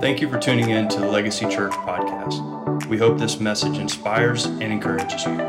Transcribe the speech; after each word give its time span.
Thank 0.00 0.20
you 0.20 0.28
for 0.28 0.38
tuning 0.38 0.70
in 0.70 0.88
to 0.88 1.00
the 1.00 1.08
Legacy 1.08 1.48
Church 1.48 1.72
podcast. 1.72 2.86
We 2.88 2.98
hope 2.98 3.18
this 3.18 3.40
message 3.40 3.78
inspires 3.78 4.44
and 4.44 4.62
encourages 4.64 5.24
you. 5.24 5.40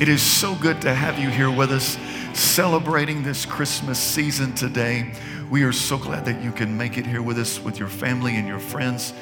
It 0.00 0.08
is 0.08 0.22
so 0.22 0.54
good 0.54 0.80
to 0.82 0.94
have 0.94 1.18
you 1.18 1.28
here 1.28 1.50
with 1.50 1.72
us 1.72 1.98
celebrating 2.32 3.24
this 3.24 3.44
Christmas 3.44 3.98
season 3.98 4.54
today. 4.54 5.12
We 5.50 5.64
are 5.64 5.72
so 5.72 5.98
glad 5.98 6.24
that 6.26 6.40
you 6.40 6.52
can 6.52 6.76
make 6.76 6.96
it 6.98 7.04
here 7.04 7.22
with 7.22 7.38
us 7.38 7.58
with 7.58 7.80
your 7.80 7.88
family 7.88 8.36
and 8.36 8.46
your 8.46 8.60
friends. 8.60 9.12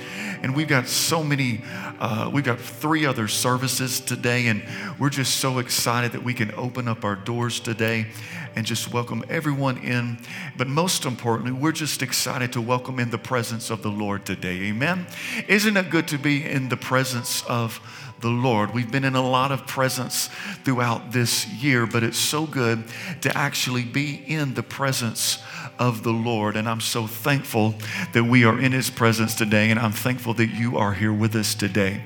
And 0.42 0.54
we've 0.54 0.68
got 0.68 0.88
so 0.88 1.22
many, 1.22 1.62
uh, 1.98 2.30
we've 2.32 2.44
got 2.44 2.60
three 2.60 3.06
other 3.06 3.28
services 3.28 4.00
today, 4.00 4.48
and 4.48 4.62
we're 4.98 5.10
just 5.10 5.36
so 5.36 5.58
excited 5.58 6.12
that 6.12 6.22
we 6.22 6.34
can 6.34 6.52
open 6.54 6.88
up 6.88 7.04
our 7.04 7.16
doors 7.16 7.60
today 7.60 8.06
and 8.54 8.64
just 8.64 8.92
welcome 8.92 9.24
everyone 9.28 9.78
in. 9.78 10.18
But 10.56 10.68
most 10.68 11.04
importantly, 11.04 11.52
we're 11.52 11.72
just 11.72 12.02
excited 12.02 12.52
to 12.54 12.60
welcome 12.60 12.98
in 12.98 13.10
the 13.10 13.18
presence 13.18 13.70
of 13.70 13.82
the 13.82 13.90
Lord 13.90 14.24
today. 14.24 14.62
Amen. 14.64 15.06
Isn't 15.48 15.76
it 15.76 15.90
good 15.90 16.08
to 16.08 16.18
be 16.18 16.44
in 16.44 16.68
the 16.68 16.76
presence 16.76 17.44
of 17.44 17.80
the 18.20 18.28
Lord. 18.28 18.72
We've 18.72 18.90
been 18.90 19.04
in 19.04 19.14
a 19.14 19.26
lot 19.26 19.52
of 19.52 19.66
presence 19.66 20.28
throughout 20.64 21.12
this 21.12 21.46
year, 21.46 21.86
but 21.86 22.02
it's 22.02 22.18
so 22.18 22.46
good 22.46 22.84
to 23.20 23.36
actually 23.36 23.84
be 23.84 24.22
in 24.26 24.54
the 24.54 24.62
presence 24.62 25.38
of 25.78 26.02
the 26.02 26.12
Lord. 26.12 26.56
And 26.56 26.68
I'm 26.68 26.80
so 26.80 27.06
thankful 27.06 27.74
that 28.12 28.24
we 28.24 28.44
are 28.44 28.58
in 28.58 28.72
His 28.72 28.88
presence 28.88 29.34
today, 29.34 29.70
and 29.70 29.78
I'm 29.78 29.92
thankful 29.92 30.25
that 30.34 30.48
you 30.48 30.76
are 30.76 30.92
here 30.92 31.12
with 31.12 31.34
us 31.34 31.54
today. 31.54 32.02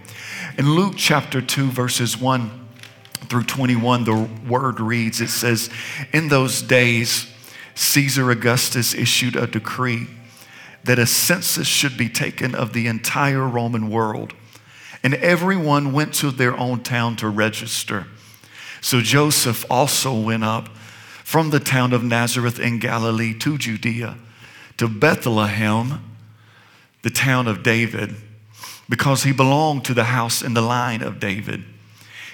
In 0.58 0.74
Luke 0.74 0.94
chapter 0.96 1.40
2, 1.40 1.70
verses 1.70 2.16
1 2.16 2.68
through 3.28 3.44
21, 3.44 4.04
the 4.04 4.28
word 4.48 4.80
reads 4.80 5.20
it 5.20 5.30
says, 5.30 5.70
In 6.12 6.28
those 6.28 6.62
days, 6.62 7.26
Caesar 7.74 8.30
Augustus 8.30 8.94
issued 8.94 9.36
a 9.36 9.46
decree 9.46 10.06
that 10.84 10.98
a 10.98 11.06
census 11.06 11.66
should 11.66 11.96
be 11.96 12.08
taken 12.08 12.54
of 12.54 12.72
the 12.72 12.86
entire 12.86 13.46
Roman 13.46 13.90
world 13.90 14.34
and 15.02 15.14
everyone 15.14 15.92
went 15.92 16.14
to 16.14 16.30
their 16.30 16.56
own 16.56 16.82
town 16.82 17.16
to 17.16 17.28
register. 17.28 18.06
So 18.80 19.00
Joseph 19.00 19.64
also 19.70 20.18
went 20.18 20.44
up 20.44 20.68
from 21.24 21.50
the 21.50 21.60
town 21.60 21.92
of 21.92 22.02
Nazareth 22.02 22.58
in 22.58 22.78
Galilee 22.78 23.34
to 23.38 23.56
Judea, 23.56 24.16
to 24.76 24.88
Bethlehem, 24.88 26.04
the 27.02 27.10
town 27.10 27.46
of 27.48 27.62
David, 27.62 28.14
because 28.88 29.22
he 29.22 29.32
belonged 29.32 29.84
to 29.86 29.94
the 29.94 30.04
house 30.04 30.42
in 30.42 30.54
the 30.54 30.62
line 30.62 31.02
of 31.02 31.20
David. 31.20 31.64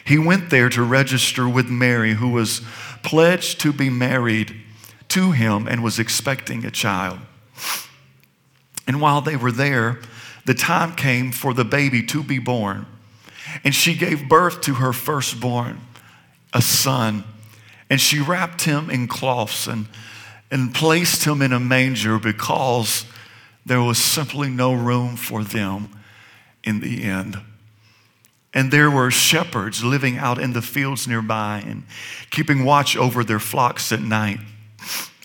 He 0.04 0.18
went 0.18 0.50
there 0.50 0.68
to 0.68 0.82
register 0.82 1.48
with 1.48 1.68
Mary, 1.68 2.14
who 2.14 2.28
was 2.28 2.62
pledged 3.02 3.60
to 3.60 3.72
be 3.72 3.90
married 3.90 4.54
to 5.08 5.32
him 5.32 5.66
and 5.66 5.82
was 5.82 5.98
expecting 5.98 6.64
a 6.64 6.70
child. 6.70 7.18
And 8.86 9.00
while 9.00 9.20
they 9.20 9.36
were 9.36 9.52
there, 9.52 10.00
the 10.44 10.54
time 10.54 10.94
came 10.94 11.32
for 11.32 11.52
the 11.52 11.64
baby 11.64 12.02
to 12.04 12.22
be 12.22 12.38
born. 12.38 12.86
And 13.64 13.74
she 13.74 13.94
gave 13.94 14.28
birth 14.28 14.60
to 14.62 14.74
her 14.74 14.92
firstborn, 14.92 15.80
a 16.52 16.62
son. 16.62 17.24
And 17.90 18.00
she 18.00 18.20
wrapped 18.20 18.62
him 18.62 18.90
in 18.90 19.08
cloths 19.08 19.66
and, 19.66 19.86
and 20.50 20.74
placed 20.74 21.24
him 21.24 21.42
in 21.42 21.52
a 21.52 21.60
manger 21.60 22.18
because 22.18 23.06
there 23.66 23.82
was 23.82 23.98
simply 23.98 24.48
no 24.48 24.72
room 24.72 25.16
for 25.16 25.44
them 25.44 25.90
in 26.64 26.80
the 26.80 27.02
end. 27.02 27.38
And 28.54 28.72
there 28.72 28.90
were 28.90 29.10
shepherds 29.10 29.84
living 29.84 30.16
out 30.16 30.38
in 30.38 30.54
the 30.54 30.62
fields 30.62 31.06
nearby 31.06 31.62
and 31.66 31.82
keeping 32.30 32.64
watch 32.64 32.96
over 32.96 33.22
their 33.22 33.38
flocks 33.38 33.92
at 33.92 34.00
night. 34.00 34.38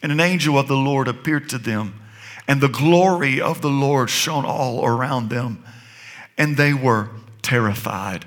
And 0.03 0.11
an 0.11 0.19
angel 0.19 0.59
of 0.59 0.67
the 0.67 0.75
Lord 0.75 1.07
appeared 1.07 1.47
to 1.49 1.57
them 1.57 2.01
and 2.51 2.59
the 2.59 2.67
glory 2.67 3.39
of 3.39 3.61
the 3.61 3.69
Lord 3.69 4.09
shone 4.09 4.43
all 4.45 4.85
around 4.85 5.29
them, 5.29 5.63
and 6.37 6.57
they 6.57 6.73
were 6.73 7.09
terrified. 7.41 8.25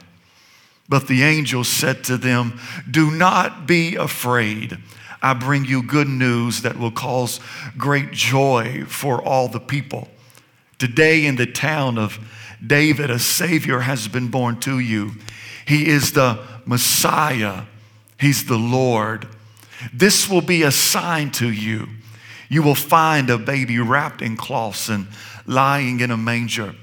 But 0.88 1.08
the 1.08 1.22
angel 1.22 1.62
said 1.62 2.04
to 2.04 2.16
them, 2.16 2.58
Do 2.90 3.10
not 3.10 3.66
be 3.66 3.96
afraid. 3.96 4.78
I 5.24 5.34
bring 5.34 5.64
you 5.64 5.82
good 5.82 6.08
news 6.08 6.62
that 6.62 6.78
will 6.78 6.90
cause 6.90 7.40
great 7.76 8.12
joy 8.12 8.84
for 8.86 9.22
all 9.22 9.48
the 9.48 9.60
people. 9.60 10.08
Today, 10.78 11.26
in 11.26 11.36
the 11.36 11.46
town 11.46 11.98
of 11.98 12.18
David, 12.64 13.10
a 13.10 13.18
Savior 13.18 13.80
has 13.80 14.06
been 14.06 14.28
born 14.28 14.60
to 14.60 14.78
you. 14.78 15.12
He 15.66 15.88
is 15.88 16.12
the 16.12 16.40
Messiah, 16.64 17.62
He's 18.20 18.46
the 18.46 18.58
Lord. 18.58 19.28
This 19.92 20.28
will 20.28 20.40
be 20.40 20.62
a 20.62 20.70
sign 20.70 21.30
to 21.32 21.50
you 21.50 21.88
you 22.48 22.62
will 22.62 22.74
find 22.74 23.30
a 23.30 23.38
baby 23.38 23.78
wrapped 23.78 24.22
in 24.22 24.36
cloths 24.36 24.88
and 24.88 25.08
lying 25.46 26.00
in 26.00 26.10
a 26.10 26.16
manger. 26.16 26.74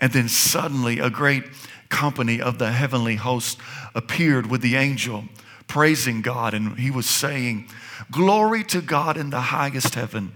And 0.00 0.12
then 0.12 0.28
suddenly 0.28 0.98
a 0.98 1.10
great 1.10 1.44
company 1.88 2.40
of 2.40 2.58
the 2.58 2.72
heavenly 2.72 3.16
host 3.16 3.58
appeared 3.94 4.46
with 4.46 4.62
the 4.62 4.76
angel, 4.76 5.24
praising 5.72 6.20
God. 6.20 6.52
And 6.52 6.78
he 6.78 6.90
was 6.90 7.08
saying, 7.08 7.66
Glory 8.10 8.62
to 8.64 8.82
God 8.82 9.16
in 9.16 9.30
the 9.30 9.40
highest 9.40 9.94
heaven, 9.94 10.32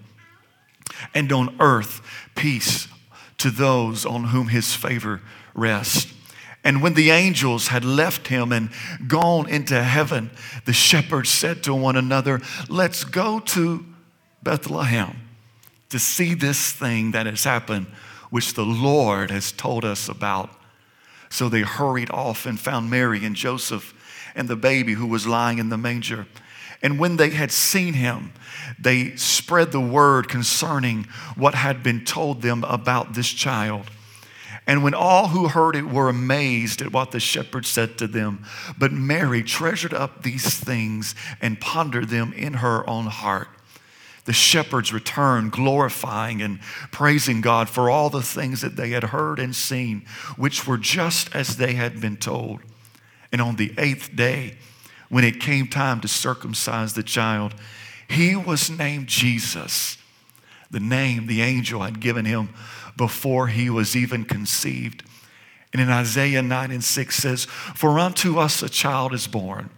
and 1.15 1.31
on 1.31 1.55
earth, 1.61 2.01
peace 2.35 2.89
to 3.37 3.51
those 3.51 4.07
on 4.07 4.25
whom 4.25 4.49
his 4.49 4.75
favor 4.75 5.21
rests. 5.55 6.11
And 6.65 6.81
when 6.81 6.95
the 6.95 7.11
angels 7.11 7.69
had 7.69 7.85
left 7.85 8.29
him 8.29 8.51
and 8.51 8.71
gone 9.07 9.47
into 9.47 9.83
heaven, 9.83 10.31
the 10.65 10.73
shepherds 10.73 11.29
said 11.29 11.63
to 11.65 11.75
one 11.75 11.97
another, 11.97 12.41
Let's 12.71 13.05
go 13.05 13.39
to 13.41 13.85
Bethlehem 14.43 15.19
to 15.91 15.99
see 15.99 16.33
this 16.33 16.73
thing 16.73 17.11
that 17.11 17.27
has 17.27 17.45
happened, 17.45 17.89
which 18.31 18.55
the 18.55 18.65
Lord 18.65 19.31
has 19.31 19.53
told 19.53 19.85
us 19.85 20.09
about. 20.09 20.49
So 21.29 21.51
they 21.51 21.61
hurried 21.61 22.11
off 22.11 22.47
and 22.47 22.59
found 22.59 22.89
Mary 22.89 23.23
and 23.23 23.37
Joseph 23.37 23.93
and 24.37 24.49
the 24.49 24.57
baby 24.57 24.93
who 24.93 25.07
was 25.07 25.27
lying 25.27 25.59
in 25.59 25.69
the 25.69 25.77
manger. 25.77 26.27
And 26.83 26.99
when 26.99 27.17
they 27.17 27.31
had 27.31 27.51
seen 27.51 27.95
him, 27.95 28.33
they 28.79 29.17
spread 29.17 29.73
the 29.73 29.81
word 29.81 30.29
concerning 30.29 31.05
what 31.35 31.55
had 31.55 31.83
been 31.83 32.05
told 32.05 32.43
them 32.43 32.63
about 32.65 33.15
this 33.15 33.29
child. 33.29 33.91
And 34.67 34.85
when 34.85 34.95
all 34.95 35.29
who 35.29 35.49
heard 35.49 35.75
it 35.75 35.87
were 35.87 36.09
amazed 36.09 36.83
at 36.83 36.93
what 36.93 37.13
the 37.13 37.21
shepherds 37.21 37.69
said 37.69 37.99
to 37.99 38.07
them, 38.07 38.45
but 38.79 38.93
Mary 38.93 39.43
treasured 39.43 39.95
up 39.95 40.23
these 40.23 40.59
things 40.59 41.15
and 41.41 41.61
pondered 41.61 42.09
them 42.09 42.33
in 42.33 42.55
her 42.55 42.89
own 42.89 43.07
heart 43.07 43.49
the 44.27 44.33
shepherds 44.33 44.93
returned, 44.93 45.53
glorifying 45.53 46.43
and 46.43 46.61
praising 46.91 47.41
God 47.41 47.71
for 47.71 47.89
all 47.89 48.11
the 48.11 48.23
things 48.23 48.61
that 48.61 48.77
they 48.77 48.91
had 48.91 49.05
heard 49.05 49.39
and 49.39 49.57
seen, 49.57 50.05
which 50.37 50.67
were 50.67 50.77
just 50.77 51.35
as 51.35 51.57
they 51.57 51.75
had 51.75 52.01
been 52.01 52.17
told. 52.17 52.61
And 53.37 53.43
on 53.43 53.57
the 53.57 53.75
eighth 53.77 54.17
day, 54.17 54.55
when 55.11 55.23
it 55.23 55.41
came 55.41 55.69
time 55.69 56.01
to 56.01 56.09
circumcise 56.09 56.95
the 56.95 57.03
child, 57.03 57.55
he 58.09 58.35
was 58.35 58.71
named 58.71 59.09
Jesus, 59.09 59.99
the 60.71 60.81
name 60.81 61.27
the 61.27 61.43
angel 61.43 61.83
had 61.83 62.01
given 62.01 62.25
him 62.25 62.49
before 62.97 63.49
he 63.49 63.69
was 63.69 63.95
even 63.95 64.25
conceived. 64.25 65.03
And 65.71 65.83
in 65.83 65.91
Isaiah 65.91 66.41
9 66.41 66.71
and 66.71 66.83
6 66.83 67.15
says, 67.15 67.45
For 67.45 67.99
unto 67.99 68.39
us 68.39 68.63
a 68.63 68.71
child 68.71 69.13
is 69.13 69.27
born, 69.27 69.69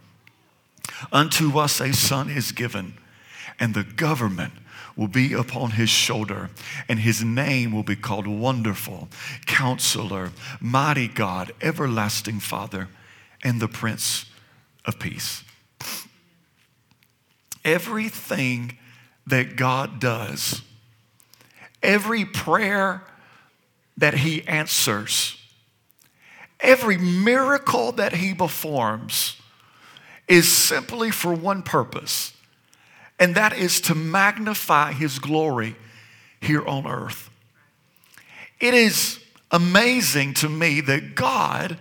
unto 1.11 1.59
us 1.59 1.81
a 1.81 1.91
son 1.91 2.29
is 2.29 2.53
given 2.53 2.93
and 3.59 3.73
the 3.73 3.83
government 3.83 4.53
will 4.95 5.09
be 5.09 5.33
upon 5.33 5.71
his 5.71 5.89
shoulder, 5.89 6.49
and 6.87 6.99
his 6.99 7.25
name 7.25 7.73
will 7.73 7.83
be 7.83 7.97
called 7.97 8.25
Wonderful, 8.25 9.09
Counselor, 9.45 10.31
Mighty 10.61 11.09
God, 11.09 11.51
Everlasting 11.61 12.39
Father, 12.39 12.87
and 13.43 13.59
the 13.59 13.67
Prince 13.67 14.25
of 14.85 14.99
Peace. 14.99 15.43
Everything 17.63 18.77
that 19.27 19.55
God 19.55 19.99
does, 19.99 20.61
every 21.83 22.25
prayer 22.25 23.03
that 23.97 24.15
he 24.15 24.47
answers, 24.47 25.37
every 26.59 26.97
miracle 26.97 27.91
that 27.93 28.15
he 28.15 28.33
performs 28.33 29.35
is 30.27 30.47
simply 30.47 31.11
for 31.11 31.33
one 31.33 31.61
purpose 31.61 32.33
and 33.19 33.35
that 33.35 33.53
is 33.53 33.81
to 33.81 33.93
magnify 33.93 34.93
his 34.93 35.19
glory 35.19 35.75
here 36.39 36.65
on 36.65 36.87
earth. 36.87 37.29
It 38.61 38.73
is 38.73 39.19
amazing 39.51 40.35
to 40.35 40.49
me 40.49 40.79
that 40.81 41.15
God, 41.15 41.77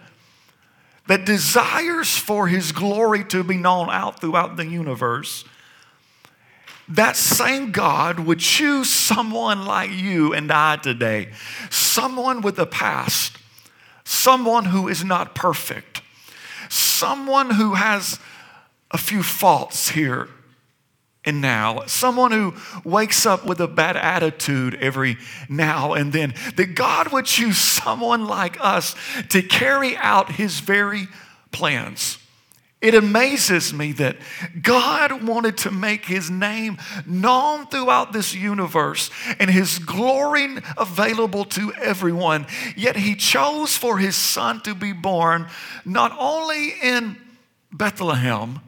that 1.08 1.25
desires 1.25 2.16
for 2.16 2.49
his 2.49 2.70
glory 2.70 3.25
to 3.25 3.43
be 3.43 3.56
known 3.56 3.88
out 3.90 4.20
throughout 4.20 4.56
the 4.56 4.66
universe, 4.66 5.44
that 6.87 7.16
same 7.16 7.72
God 7.72 8.20
would 8.20 8.38
choose 8.38 8.88
someone 8.88 9.64
like 9.64 9.90
you 9.90 10.32
and 10.32 10.52
I 10.52 10.76
today, 10.76 11.32
someone 11.70 12.43
with 12.43 12.58
a 12.58 12.66
past, 12.66 13.37
someone 14.05 14.66
who 14.66 14.87
is 14.88 15.02
not 15.02 15.34
perfect, 15.34 16.02
someone 16.69 17.50
who 17.50 17.75
has 17.75 18.20
a 18.90 18.99
few 18.99 19.22
faults 19.22 19.90
here 19.90 20.28
and 21.25 21.41
now, 21.41 21.85
someone 21.87 22.32
who 22.32 22.55
wakes 22.85 23.26
up 23.26 23.44
with 23.44 23.61
a 23.61 23.69
bad 23.69 23.97
attitude 23.97 24.76
every 24.76 25.19
now 25.49 25.93
and 25.93 26.12
then, 26.12 26.32
that 26.56 26.75
God 26.75 27.12
would 27.12 27.26
choose 27.26 27.59
someone 27.59 28.26
like 28.26 28.56
us 28.61 28.94
to 29.31 29.43
carry 29.43 29.97
out 29.97 30.32
his 30.32 30.61
very 30.61 31.09
plans. 31.50 32.19
It 32.81 32.94
amazes 32.94 33.75
me 33.75 33.91
that 33.93 34.17
God 34.62 35.25
wanted 35.25 35.56
to 35.59 35.73
make 35.73 36.06
his 36.06 36.31
name 36.31 36.79
known 37.05 37.67
throughout 37.67 38.12
this 38.12 38.32
universe 38.32 39.11
and 39.41 39.50
his 39.50 39.81
glory 39.81 40.59
available 40.76 41.44
to 41.47 41.73
everyone. 41.75 42.47
Yet 42.76 42.94
he 42.94 43.17
chose 43.17 43.76
for 43.76 43.99
his 43.99 44.14
son 44.14 44.61
to 44.61 44.76
be 44.76 44.93
born 44.93 45.49
not 45.85 46.17
only 46.17 46.75
in 46.81 47.19
Bethlehem, 47.73 48.61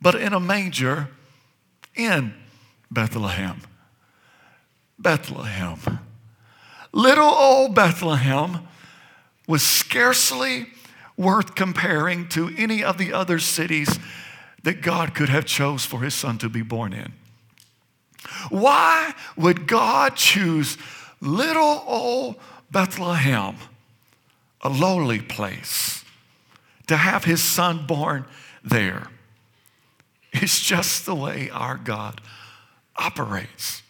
but 0.00 0.14
in 0.14 0.32
a 0.32 0.38
manger 0.38 1.08
in 1.98 2.32
Bethlehem. 2.90 3.60
Bethlehem. 4.98 5.78
Little 6.92 7.28
old 7.28 7.74
Bethlehem 7.74 8.60
was 9.46 9.62
scarcely 9.62 10.68
worth 11.16 11.54
comparing 11.54 12.28
to 12.28 12.54
any 12.56 12.82
of 12.82 12.96
the 12.96 13.12
other 13.12 13.38
cities 13.38 13.98
that 14.62 14.80
God 14.80 15.14
could 15.14 15.28
have 15.28 15.44
chose 15.44 15.84
for 15.84 16.00
his 16.00 16.14
son 16.14 16.38
to 16.38 16.48
be 16.48 16.62
born 16.62 16.92
in. 16.92 17.12
Why 18.50 19.14
would 19.36 19.66
God 19.66 20.16
choose 20.16 20.78
little 21.20 21.84
old 21.86 22.36
Bethlehem, 22.70 23.56
a 24.62 24.68
lowly 24.68 25.20
place, 25.20 26.04
to 26.86 26.96
have 26.96 27.24
his 27.24 27.42
son 27.42 27.86
born 27.86 28.24
there? 28.64 29.08
It's 30.32 30.60
just 30.60 31.06
the 31.06 31.14
way 31.14 31.50
our 31.50 31.76
God 31.76 32.20
operates. 32.96 33.82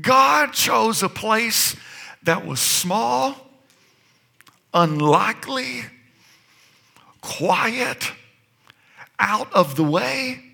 God 0.00 0.52
chose 0.52 1.02
a 1.02 1.08
place 1.08 1.74
that 2.22 2.46
was 2.46 2.60
small, 2.60 3.34
unlikely, 4.72 5.82
quiet, 7.20 8.12
out 9.18 9.52
of 9.52 9.76
the 9.76 9.84
way. 9.84 10.44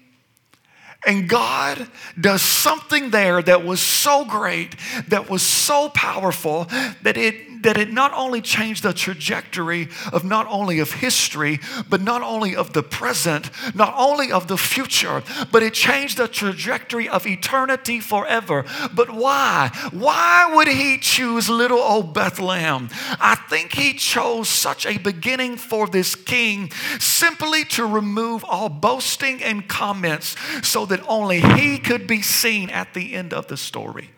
And 1.07 1.29
God 1.29 1.89
does 2.21 2.43
something 2.43 3.11
there 3.11 3.41
that 3.41 3.65
was 3.65 3.81
so 3.81 4.25
great, 4.25 4.75
that 5.09 5.31
was 5.31 5.43
so 5.43 5.89
powerful, 5.91 6.65
that 7.03 7.17
it 7.17 7.56
that 7.67 7.77
it 7.77 7.93
not 7.93 8.13
only 8.15 8.41
changed 8.41 8.85
the 8.85 8.93
trajectory 8.93 9.89
of 10.13 10.23
not 10.23 10.47
only 10.49 10.79
of 10.79 10.93
history, 10.93 11.59
but 11.91 12.01
not 12.01 12.23
only 12.23 12.55
of 12.55 12.73
the 12.75 12.83
present, 12.83 13.51
not 13.75 13.93
only 13.99 14.31
of 14.31 14.47
the 14.47 14.57
future, 14.57 15.21
but 15.51 15.65
it 15.65 15.75
changed 15.75 16.17
the 16.17 16.29
trajectory 16.29 17.09
of 17.09 17.27
eternity 17.27 17.99
forever. 17.99 18.65
But 18.95 19.11
why? 19.11 19.73
Why 19.91 20.53
would 20.55 20.69
he 20.69 20.99
choose 20.99 21.49
little 21.49 21.81
old 21.81 22.15
Bethlehem? 22.15 22.89
I 23.19 23.35
think 23.35 23.75
he 23.75 23.95
chose 23.95 24.49
such 24.49 24.87
a 24.87 24.99
beginning 24.99 25.57
for 25.57 25.89
this 25.89 26.15
king 26.15 26.71
simply 27.01 27.65
to 27.65 27.85
remove 27.85 28.45
all 28.45 28.69
boasting 28.69 29.43
and 29.43 29.67
comments 29.67 30.37
so 30.63 30.87
that 30.87 31.03
only 31.09 31.41
he 31.41 31.79
could 31.79 32.07
be 32.07 32.23
seen 32.23 32.71
at 32.71 32.95
the 32.95 33.15
end 33.15 33.35
of 33.35 33.49
the 33.49 33.57
story. 33.57 34.11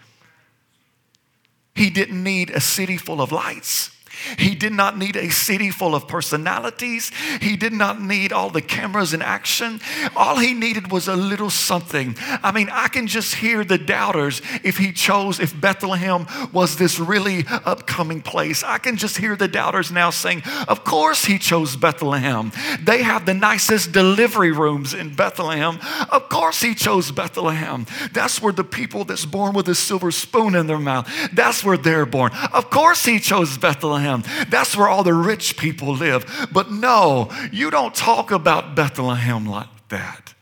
He 1.79 1.91
didn't 1.91 2.25
need 2.25 2.51
a 2.51 2.61
city 2.61 2.97
full 2.97 3.23
of 3.23 3.31
lights. 3.31 3.91
He 4.39 4.55
did 4.55 4.73
not 4.73 4.99
need 4.99 5.17
a 5.17 5.31
city 5.31 5.71
full 5.71 5.95
of 5.95 6.09
personalities. 6.09 7.11
He 7.41 7.57
did 7.57 7.73
not 7.73 8.01
need 8.01 8.33
all 8.33 8.51
the 8.51 8.63
cameras 8.63 9.15
in 9.15 9.23
action. 9.23 9.81
All 10.17 10.39
he 10.39 10.55
needed 10.55 10.91
was 10.91 11.09
a 11.09 11.17
little 11.17 11.51
something. 11.51 12.17
I 12.43 12.53
mean, 12.53 12.69
I 12.71 12.89
can 12.89 13.07
just 13.07 13.37
hear 13.37 13.65
the 13.65 13.79
doubters 13.79 14.43
if 14.65 14.79
he 14.79 14.93
chose, 14.93 15.41
if 15.41 15.59
Bethlehem 15.59 16.27
was 16.53 16.77
this 16.77 16.99
really 16.99 17.45
upcoming 17.49 18.23
place. 18.23 18.63
I 18.63 18.79
can 18.79 18.97
just 18.97 19.17
hear 19.17 19.37
the 19.37 19.49
doubters 19.49 19.91
now 19.91 20.11
saying, 20.11 20.43
Of 20.67 20.85
course 20.85 21.25
he 21.25 21.39
chose 21.39 21.77
Bethlehem. 21.77 22.53
They 22.83 23.03
have 23.03 23.27
the 23.27 23.35
nicest 23.35 23.93
delivery 23.93 24.53
rooms 24.53 24.95
in 24.95 25.15
Bethlehem. 25.15 25.79
Of 26.11 26.29
course 26.29 26.61
he 26.61 26.75
chose 26.75 27.11
Bethlehem. 27.11 27.87
That's 28.13 28.43
where 28.43 28.53
the 28.53 28.65
people 28.65 29.05
that's 29.05 29.25
born 29.25 29.55
with 29.55 29.69
a 29.69 29.75
silver 29.75 30.11
spoon 30.11 30.55
in 30.55 30.67
their 30.67 30.79
mouth, 30.79 31.09
that's 31.33 31.65
where 31.65 31.77
they're 31.77 32.07
born. 32.07 32.33
Of 32.53 32.71
course 32.71 33.05
he 33.05 33.19
chose 33.19 33.57
Bethlehem. 33.59 33.98
Bethlehem. 33.99 34.47
That's 34.49 34.77
where 34.77 34.89
all 34.89 35.03
the 35.03 35.15
rich 35.15 35.57
people 35.57 35.95
live. 35.95 36.49
But 36.53 36.71
no, 36.71 37.31
you 37.53 37.71
don't 37.71 37.95
talk 37.95 38.31
about 38.31 38.75
Bethlehem 38.75 39.47
like 39.47 39.89
that. 39.89 40.35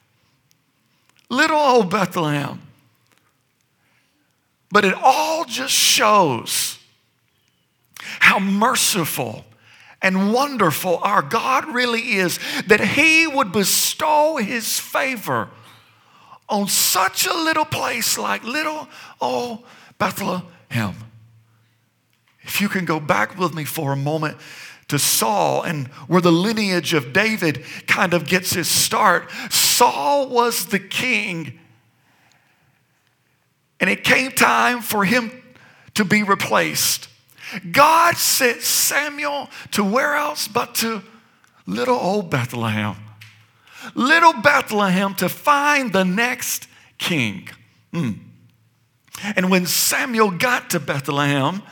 Little 1.29 1.59
old 1.59 1.91
Bethlehem. 1.91 2.61
But 4.71 4.85
it 4.85 4.95
all 5.03 5.45
just 5.45 5.73
shows 5.73 6.79
how 8.21 8.39
merciful 8.39 9.45
and 10.03 10.33
wonderful 10.33 10.99
our 11.03 11.23
God 11.23 11.67
really 11.73 12.17
is 12.17 12.39
that 12.67 12.81
He 12.81 13.27
would 13.27 13.53
bestow 13.53 14.37
His 14.37 14.79
favor 14.79 15.49
on 16.49 16.69
such 16.69 17.27
a 17.27 17.35
little 17.35 17.65
place 17.65 18.19
like 18.19 18.45
little 18.45 18.87
old 19.21 19.65
Bethlehem. 19.99 20.95
If 22.47 22.61
you 22.61 22.69
can 22.69 22.85
go 22.85 23.01
back 23.01 23.39
with 23.39 23.55
me 23.55 23.65
for 23.65 23.93
a 23.93 23.97
moment 23.97 24.39
to 24.89 24.99
Saul 24.99 25.63
and 25.63 25.89
where 26.07 26.21
the 26.21 26.33
lineage 26.33 26.95
of 26.95 27.13
David 27.13 27.65
kind 27.87 28.15
of 28.15 28.27
gets 28.27 28.55
its 28.55 28.69
start, 28.69 29.31
Saul 29.51 30.29
was 30.29 30.67
the 30.67 30.79
king. 30.79 31.59
And 33.81 33.91
it 33.91 34.05
came 34.05 34.31
time 34.31 34.81
for 34.81 35.05
him 35.05 35.31
to 35.95 36.05
be 36.05 36.23
replaced. 36.23 37.09
God 37.73 38.17
sent 38.17 38.63
Samuel 38.63 39.51
to 39.73 39.85
where 39.85 40.15
else 40.15 40.49
but 40.49 40.75
to 40.77 41.03
little 41.67 41.99
old 41.99 42.31
Bethlehem. 42.31 42.97
Little 43.95 44.35
Bethlehem 44.35 45.15
to 45.17 45.29
find 45.29 45.93
the 45.93 46.05
next 46.05 46.67
king. 46.99 47.49
Mm. 47.93 48.19
And 49.37 49.51
when 49.51 49.67
Samuel 49.67 50.31
got 50.31 50.71
to 50.71 50.81
Bethlehem, 50.81 51.63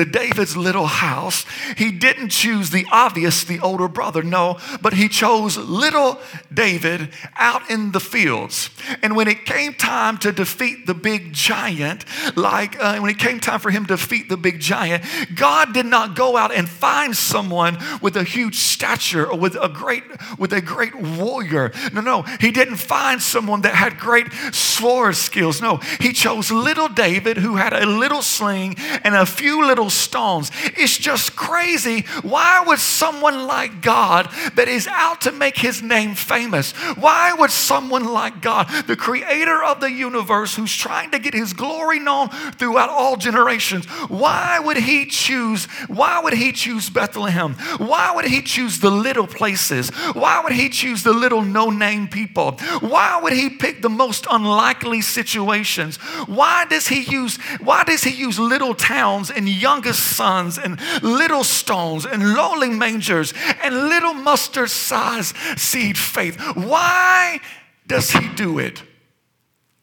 to 0.00 0.10
David's 0.10 0.56
little 0.56 0.86
house, 0.86 1.44
he 1.76 1.92
didn't 1.92 2.30
choose 2.30 2.70
the 2.70 2.86
obvious, 2.90 3.44
the 3.44 3.60
older 3.60 3.86
brother, 3.86 4.22
no, 4.22 4.58
but 4.80 4.94
he 4.94 5.08
chose 5.08 5.58
little 5.58 6.18
David 6.52 7.10
out 7.36 7.70
in 7.70 7.92
the 7.92 8.00
fields. 8.00 8.70
And 9.02 9.14
when 9.14 9.28
it 9.28 9.44
came 9.44 9.74
time 9.74 10.16
to 10.18 10.32
defeat 10.32 10.86
the 10.86 10.94
big 10.94 11.34
giant, 11.34 12.06
like 12.34 12.82
uh, 12.82 12.98
when 12.98 13.10
it 13.10 13.18
came 13.18 13.40
time 13.40 13.60
for 13.60 13.70
him 13.70 13.84
to 13.86 13.96
defeat 13.96 14.30
the 14.30 14.38
big 14.38 14.58
giant, 14.58 15.04
God 15.34 15.74
did 15.74 15.84
not 15.84 16.16
go 16.16 16.36
out 16.36 16.54
and 16.54 16.66
find 16.66 17.14
someone 17.14 17.76
with 18.00 18.16
a 18.16 18.24
huge 18.24 18.56
stature 18.56 19.26
or 19.26 19.38
with 19.38 19.54
a 19.60 19.68
great 19.68 20.04
with 20.38 20.52
a 20.54 20.62
great 20.62 20.94
warrior. 20.94 21.72
No, 21.92 22.00
no, 22.00 22.22
he 22.40 22.50
didn't 22.50 22.76
find 22.76 23.20
someone 23.20 23.62
that 23.62 23.74
had 23.74 23.98
great 23.98 24.32
sword 24.52 25.16
skills. 25.16 25.60
No, 25.60 25.76
he 26.00 26.14
chose 26.14 26.50
little 26.50 26.88
David 26.88 27.36
who 27.36 27.56
had 27.56 27.74
a 27.74 27.84
little 27.84 28.22
sling 28.22 28.76
and 29.04 29.14
a 29.14 29.26
few 29.26 29.66
little 29.66 29.89
little 29.90 30.02
stones. 30.30 30.50
It's 30.76 30.96
just 30.96 31.36
crazy. 31.36 32.02
Why 32.22 32.62
would 32.66 32.78
someone 32.78 33.46
like 33.46 33.82
God 33.82 34.28
that 34.54 34.68
is 34.68 34.86
out 34.86 35.22
to 35.22 35.32
make 35.32 35.58
his 35.58 35.82
name 35.82 36.14
famous, 36.14 36.72
why 36.96 37.32
would 37.32 37.50
someone 37.50 38.04
like 38.04 38.40
God, 38.40 38.68
the 38.86 38.96
creator 38.96 39.62
of 39.62 39.80
the 39.80 39.90
universe, 39.90 40.56
who's 40.56 40.74
trying 40.74 41.10
to 41.10 41.18
get 41.18 41.34
his 41.34 41.52
glory 41.52 41.98
known 41.98 42.28
throughout 42.58 42.90
all 42.90 43.16
generations, 43.16 43.86
why 44.08 44.60
would 44.60 44.76
he 44.76 45.06
choose, 45.06 45.66
why 45.88 46.20
would 46.22 46.34
he 46.34 46.52
choose 46.52 46.90
Bethlehem? 46.90 47.54
Why 47.78 48.12
would 48.14 48.26
he 48.26 48.42
choose 48.42 48.80
the 48.80 48.90
little 48.90 49.26
places? 49.26 49.90
Why 50.14 50.40
would 50.42 50.52
he 50.52 50.68
choose 50.68 51.02
the 51.02 51.12
little 51.12 51.42
no 51.42 51.70
name 51.70 52.08
people? 52.08 52.52
Why 52.80 53.20
would 53.22 53.32
he 53.32 53.50
pick 53.50 53.82
the 53.82 53.88
most 53.88 54.26
unlikely 54.30 55.00
situations? 55.00 55.96
Why 56.26 56.66
does 56.68 56.88
he 56.88 57.00
use, 57.02 57.38
why 57.60 57.84
does 57.84 58.04
he 58.04 58.10
use 58.10 58.38
little 58.38 58.74
towns 58.74 59.30
and 59.30 59.48
young 59.48 59.69
youngest 59.70 60.16
sons 60.16 60.58
and 60.58 60.80
little 61.00 61.44
stones 61.44 62.04
and 62.04 62.34
lowly 62.34 62.70
mangers 62.70 63.32
and 63.62 63.88
little 63.88 64.14
mustard 64.14 64.68
sized 64.68 65.36
seed 65.56 65.96
faith. 65.96 66.36
Why 66.56 67.40
does 67.86 68.10
he 68.10 68.28
do 68.34 68.58
it? 68.58 68.82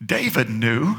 David 0.05 0.49
knew. 0.49 0.97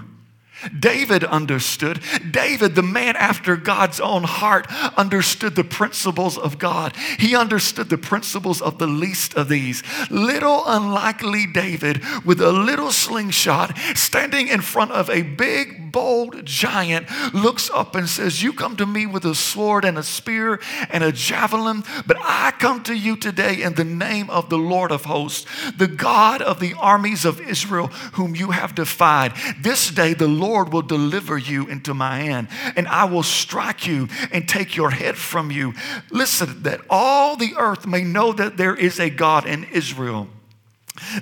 David 0.79 1.25
understood. 1.25 2.01
David, 2.31 2.75
the 2.75 2.83
man 2.83 3.17
after 3.17 3.57
God's 3.57 4.01
own 4.01 4.25
heart, 4.25 4.67
understood 4.97 5.55
the 5.55 5.65
principles 5.65 6.37
of 6.37 6.59
God. 6.59 6.97
He 7.19 7.37
understood 7.37 7.89
the 7.89 7.99
principles 7.99 8.61
of 8.61 8.79
the 8.79 8.87
least 8.87 9.35
of 9.35 9.49
these. 9.49 9.83
Little 10.11 10.65
unlikely 10.67 11.47
David 11.47 12.03
with 12.25 12.41
a 12.41 12.53
little 12.53 12.91
slingshot 12.91 13.77
standing 13.95 14.49
in 14.49 14.61
front 14.61 14.93
of 14.93 15.09
a 15.11 15.23
big 15.23 15.93
bold 15.93 16.45
giant 16.45 17.07
looks 17.35 17.71
up 17.71 17.95
and 17.95 18.09
says, 18.09 18.43
You 18.43 18.53
come 18.53 18.77
to 18.77 18.87
me 18.87 19.07
with 19.07 19.25
a 19.25 19.35
sword 19.35 19.85
and 19.85 19.99
a 19.99 20.03
spear 20.03 20.61
and 20.91 21.03
a 21.03 21.13
javelin, 21.13 21.85
but 22.07 22.17
I 22.21 22.53
come 22.59 22.83
to 22.85 22.95
you 22.95 23.17
today 23.17 23.63
in 23.63 23.75
the 23.75 23.85
name 23.85 24.31
of 24.31 24.49
the 24.49 24.59
Lord 24.59 24.93
of 24.93 25.05
hosts, 25.05 25.47
the 25.77 25.89
God 25.89 26.43
of 26.43 26.61
the 26.61 26.75
armies 26.75 27.25
of 27.25 27.41
Israel, 27.41 27.89
whom 28.15 28.35
you 28.35 28.51
have 28.51 28.75
defied. 28.75 29.33
This 29.61 29.91
day 29.91 30.15
the 30.15 30.29
Lord 30.49 30.73
will 30.73 30.83
deliver 30.83 31.37
you 31.37 31.67
into 31.67 31.93
my 31.93 32.21
hand, 32.21 32.49
and 32.75 32.89
I 32.89 33.05
will 33.05 33.23
strike 33.23 33.87
you 33.87 34.09
and 34.33 34.49
take 34.49 34.77
your 34.77 34.91
head 34.91 35.19
from 35.19 35.51
you. 35.51 35.75
Listen, 36.11 36.63
that 36.63 36.81
all 36.89 37.37
the 37.37 37.55
earth 37.59 37.87
may 37.87 38.03
know 38.03 38.33
that 38.33 38.57
there 38.57 38.75
is 38.75 38.99
a 38.99 39.11
God 39.11 39.47
in 39.47 39.65
Israel. 39.65 40.29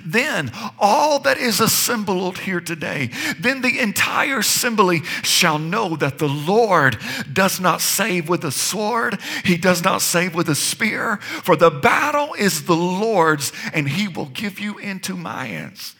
Then 0.03 0.51
all 0.79 1.19
that 1.19 1.37
is 1.37 1.59
assembled 1.59 2.39
here 2.39 2.61
today, 2.61 3.11
then 3.37 3.61
the 3.61 3.79
entire 3.79 4.39
assembly 4.39 5.03
shall 5.23 5.59
know 5.59 5.97
that 5.97 6.17
the 6.17 6.29
Lord 6.29 6.97
does 7.31 7.59
not 7.59 7.81
save 7.81 8.29
with 8.29 8.43
a 8.45 8.51
sword, 8.51 9.19
he 9.43 9.57
does 9.57 9.83
not 9.83 10.01
save 10.01 10.33
with 10.33 10.49
a 10.49 10.55
spear, 10.55 11.17
for 11.17 11.55
the 11.55 11.69
battle 11.69 12.33
is 12.33 12.63
the 12.63 12.75
Lord's, 12.75 13.51
and 13.73 13.89
he 13.89 14.07
will 14.07 14.27
give 14.27 14.57
you 14.57 14.77
into 14.77 15.15
my 15.15 15.45
hands. 15.45 15.95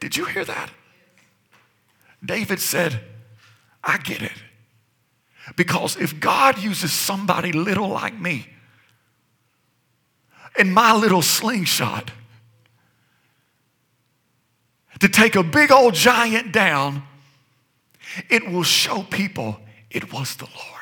Did 0.00 0.16
you 0.16 0.24
hear 0.26 0.44
that? 0.44 0.70
David 2.24 2.60
said, 2.60 3.00
I 3.82 3.98
get 3.98 4.22
it. 4.22 4.42
Because 5.56 5.96
if 5.96 6.20
God 6.20 6.58
uses 6.58 6.92
somebody 6.92 7.52
little 7.52 7.88
like 7.88 8.18
me 8.18 8.48
in 10.58 10.72
my 10.72 10.94
little 10.94 11.22
slingshot, 11.22 12.10
to 15.00 15.08
take 15.08 15.36
a 15.36 15.42
big 15.42 15.70
old 15.70 15.92
giant 15.92 16.52
down, 16.52 17.02
it 18.30 18.48
will 18.48 18.62
show 18.62 19.02
people 19.02 19.60
it 19.90 20.12
was 20.12 20.36
the 20.36 20.44
Lord. 20.44 20.73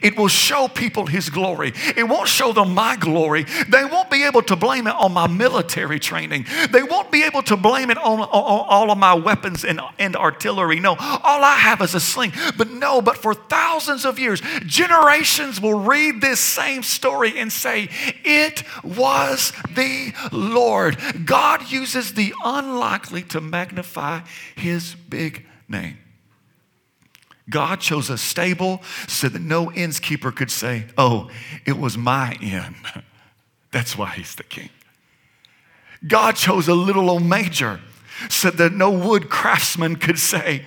It 0.00 0.16
will 0.16 0.28
show 0.28 0.68
people 0.68 1.06
His 1.06 1.30
glory. 1.30 1.72
It 1.96 2.08
won't 2.08 2.28
show 2.28 2.52
them 2.52 2.74
my 2.74 2.96
glory. 2.96 3.44
They 3.68 3.84
won't 3.84 4.10
be 4.10 4.24
able 4.24 4.42
to 4.42 4.56
blame 4.56 4.86
it 4.86 4.94
on 4.94 5.12
my 5.12 5.26
military 5.26 5.98
training. 5.98 6.46
They 6.70 6.82
won't 6.82 7.10
be 7.10 7.24
able 7.24 7.42
to 7.44 7.56
blame 7.56 7.90
it 7.90 7.98
on, 7.98 8.20
on, 8.20 8.26
on, 8.28 8.66
all 8.68 8.90
of 8.90 8.98
my 8.98 9.14
weapons 9.14 9.64
and, 9.64 9.80
and 9.98 10.16
artillery. 10.16 10.80
No, 10.80 10.94
all 10.94 11.44
I 11.44 11.56
have 11.56 11.80
is 11.80 11.94
a 11.94 12.00
sling. 12.00 12.32
But 12.56 12.70
no, 12.70 13.02
but 13.02 13.18
for 13.18 13.34
thousands 13.34 14.04
of 14.04 14.18
years, 14.18 14.40
generations 14.66 15.60
will 15.60 15.78
read 15.80 16.20
this 16.20 16.40
same 16.40 16.82
story 16.82 17.38
and 17.38 17.52
say, 17.52 17.88
It 18.24 18.62
was 18.82 19.52
the 19.70 20.12
Lord. 20.30 20.96
God 21.24 21.70
uses 21.70 22.14
the 22.14 22.34
unlikely 22.44 23.22
to 23.24 23.40
magnify 23.40 24.20
His 24.56 24.94
big 24.94 25.46
name. 25.68 25.98
God 27.50 27.80
chose 27.80 28.08
a 28.08 28.18
stable 28.18 28.82
so 29.08 29.28
that 29.28 29.42
no 29.42 29.72
innkeeper 29.72 30.32
could 30.32 30.50
say, 30.50 30.86
Oh, 30.96 31.30
it 31.66 31.78
was 31.78 31.96
my 31.98 32.36
inn. 32.40 32.76
That's 33.72 33.96
why 33.96 34.10
he's 34.10 34.34
the 34.34 34.42
king. 34.42 34.68
God 36.06 36.32
chose 36.36 36.68
a 36.68 36.74
little 36.74 37.10
old 37.10 37.24
major 37.24 37.80
so 38.28 38.50
that 38.50 38.72
no 38.72 38.90
wood 38.90 39.28
craftsman 39.30 39.96
could 39.96 40.18
say, 40.18 40.64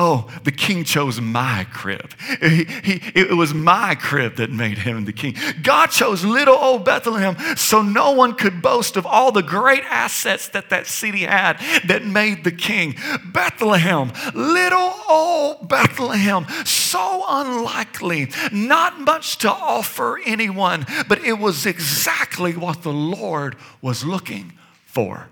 Oh, 0.00 0.30
the 0.44 0.52
king 0.52 0.84
chose 0.84 1.20
my 1.20 1.66
crib. 1.72 2.12
He, 2.40 2.64
he, 2.84 3.02
it 3.16 3.36
was 3.36 3.52
my 3.52 3.96
crib 3.96 4.36
that 4.36 4.48
made 4.48 4.78
him 4.78 5.06
the 5.06 5.12
king. 5.12 5.34
God 5.60 5.88
chose 5.88 6.24
little 6.24 6.54
old 6.54 6.84
Bethlehem 6.84 7.36
so 7.56 7.82
no 7.82 8.12
one 8.12 8.36
could 8.36 8.62
boast 8.62 8.96
of 8.96 9.04
all 9.04 9.32
the 9.32 9.42
great 9.42 9.82
assets 9.84 10.48
that 10.50 10.70
that 10.70 10.86
city 10.86 11.22
had 11.22 11.58
that 11.88 12.04
made 12.04 12.44
the 12.44 12.52
king. 12.52 12.94
Bethlehem, 13.32 14.12
little 14.34 14.94
old 15.08 15.68
Bethlehem, 15.68 16.46
so 16.64 17.24
unlikely, 17.28 18.30
not 18.52 19.00
much 19.00 19.38
to 19.38 19.50
offer 19.50 20.20
anyone, 20.24 20.86
but 21.08 21.24
it 21.24 21.40
was 21.40 21.66
exactly 21.66 22.52
what 22.52 22.84
the 22.84 22.92
Lord 22.92 23.56
was 23.82 24.04
looking 24.04 24.52
for. 24.86 25.28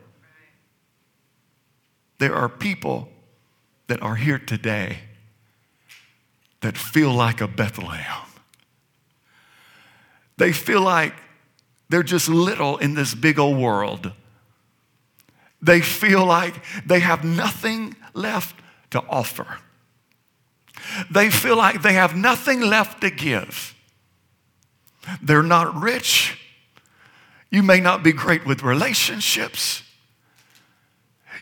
There 2.19 2.35
are 2.35 2.49
people 2.49 3.11
that 3.89 4.03
are 4.03 4.17
here 4.17 4.39
today 4.39 4.99
that 6.61 6.77
feel 6.77 7.13
like 7.13 7.41
a 7.41 7.49
Bethlehem. 7.49 8.27
They 10.37 10.53
feel 10.53 10.81
like 10.81 11.15
they're 11.89 12.03
just 12.03 12.29
little 12.29 12.77
in 12.79 12.95
this 12.95 13.15
big 13.15 13.39
old 13.39 13.59
world. 13.59 14.13
They 15.63 15.81
feel 15.81 16.25
like 16.25 16.55
they 16.85 17.01
have 17.01 17.25
nothing 17.25 17.97
left 18.15 18.57
to 18.91 19.03
offer. 19.09 19.59
They 21.11 21.31
feel 21.31 21.57
like 21.57 21.83
they 21.83 21.95
have 21.95 22.17
nothing 22.17 22.61
left 22.61 23.01
to 23.01 23.11
give. 23.11 23.75
They're 25.23 25.43
not 25.43 25.75
rich. 25.81 26.39
You 27.51 27.63
may 27.63 27.81
not 27.81 28.03
be 28.03 28.13
great 28.13 28.45
with 28.45 28.63
relationships. 28.63 29.83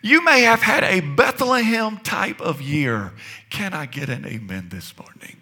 You 0.02 0.24
may 0.24 0.42
have 0.42 0.62
had 0.62 0.84
a 0.84 1.00
Bethlehem 1.00 1.98
type 1.98 2.40
of 2.40 2.60
year. 2.60 3.12
Can 3.50 3.72
I 3.72 3.86
get 3.86 4.08
an 4.08 4.26
amen 4.26 4.68
this 4.70 4.92
morning? 4.98 5.36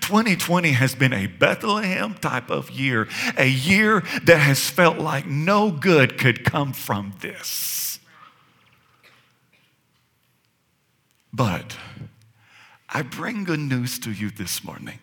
2020 0.00 0.72
has 0.72 0.94
been 0.94 1.12
a 1.12 1.26
Bethlehem 1.26 2.14
type 2.14 2.50
of 2.50 2.70
year, 2.70 3.08
a 3.36 3.48
year 3.48 4.02
that 4.24 4.38
has 4.38 4.68
felt 4.68 4.98
like 4.98 5.26
no 5.26 5.70
good 5.70 6.18
could 6.18 6.44
come 6.44 6.72
from 6.72 7.14
this. 7.20 8.00
But 11.32 11.76
I 12.88 13.02
bring 13.02 13.44
good 13.44 13.60
news 13.60 13.98
to 14.00 14.10
you 14.10 14.30
this 14.30 14.64
morning. 14.64 14.98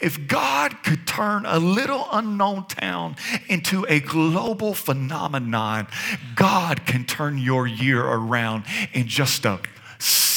If 0.00 0.26
God 0.26 0.82
could 0.82 1.06
turn 1.06 1.44
a 1.46 1.58
little 1.58 2.06
unknown 2.12 2.66
town 2.66 3.16
into 3.48 3.86
a 3.88 4.00
global 4.00 4.74
phenomenon, 4.74 5.88
God 6.34 6.86
can 6.86 7.04
turn 7.04 7.38
your 7.38 7.66
year 7.66 8.04
around 8.04 8.64
in 8.92 9.06
just 9.06 9.44
a 9.44 9.60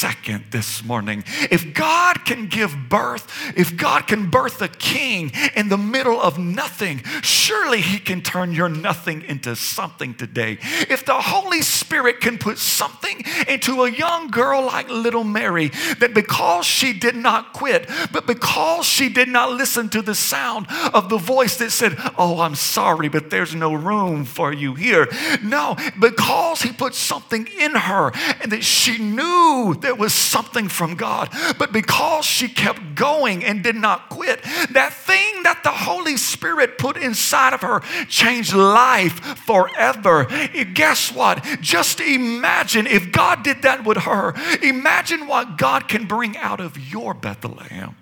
second 0.01 0.43
this 0.50 0.84
morning. 0.84 1.24
If 1.51 1.75
God 1.75 2.25
can 2.25 2.48
give 2.48 2.75
birth, 2.89 3.53
if 3.55 3.77
God 3.77 4.08
can 4.08 4.31
birth 4.31 4.60
a 4.60 4.67
king 4.67 5.31
in 5.55 5.70
the 5.70 5.77
middle 5.77 6.20
of 6.20 6.39
nothing, 6.39 7.03
surely 7.22 7.81
He 7.81 8.00
can 8.00 8.24
turn 8.24 8.51
your 8.51 8.67
nothing 8.67 9.22
into 9.22 9.55
something 9.55 10.15
today. 10.15 10.58
If 10.89 11.05
the 11.05 11.22
Holy 11.22 11.62
Spirit 11.62 12.20
can 12.20 12.39
put 12.39 12.58
something 12.58 13.24
into 13.48 13.84
a 13.84 13.91
young 13.91 14.31
girl 14.31 14.65
like 14.65 14.89
little 14.89 15.24
Mary, 15.24 15.67
that 16.00 16.15
because 16.15 16.65
she 16.65 16.93
did 16.93 17.15
not 17.15 17.53
quit, 17.53 17.88
but 18.12 18.25
because 18.25 18.88
she 18.88 19.08
did 19.08 19.27
not 19.27 19.51
listen 19.51 19.88
to 19.89 20.01
the 20.01 20.15
sound 20.15 20.65
of 20.96 21.10
the 21.10 21.20
voice 21.20 21.58
that 21.58 21.70
said, 21.70 21.96
Oh, 22.17 22.39
I'm 22.39 22.55
sorry, 22.55 23.08
but 23.08 23.29
there's 23.29 23.53
no 23.53 23.75
room 23.75 24.25
for 24.25 24.51
you 24.51 24.74
here. 24.74 25.08
No, 25.43 25.75
because 26.00 26.63
He 26.63 26.72
put 26.72 26.96
something 26.96 27.48
in 27.60 27.75
her 27.75 28.12
and 28.41 28.51
that 28.51 28.63
she 28.63 28.98
knew 28.98 29.75
that 29.81 29.90
there 29.91 30.00
was 30.00 30.13
something 30.13 30.69
from 30.69 30.95
God. 30.95 31.27
But 31.57 31.74
because 31.74 32.24
she 32.24 32.48
kept 32.48 32.95
going 32.95 33.43
and 33.43 33.62
did 33.62 33.75
not 33.75 34.07
quit, 34.07 34.41
that 34.71 34.93
thing 34.93 35.43
that 35.43 35.65
the 35.65 35.71
Holy 35.71 36.15
Spirit 36.15 36.77
put 36.77 36.95
inside 36.95 37.53
of 37.53 37.60
her 37.60 37.81
changed 38.07 38.53
life 38.53 39.15
forever. 39.39 40.27
Guess 40.74 41.12
what? 41.12 41.43
Just 41.60 42.00
imagine 42.00 42.88
if 42.88 43.12
God 43.12 43.43
did 43.43 43.63
that 43.63 43.83
with 43.83 43.98
her. 43.98 44.33
Imagine 44.63 45.27
what 45.27 45.57
God 45.57 45.89
can 45.89 46.05
bring 46.05 46.38
out 46.38 46.62
of 46.62 46.79
your 46.79 47.13
Bethlehem, 47.13 47.98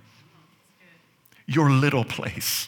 your 1.47 1.71
little 1.71 2.05
place 2.05 2.67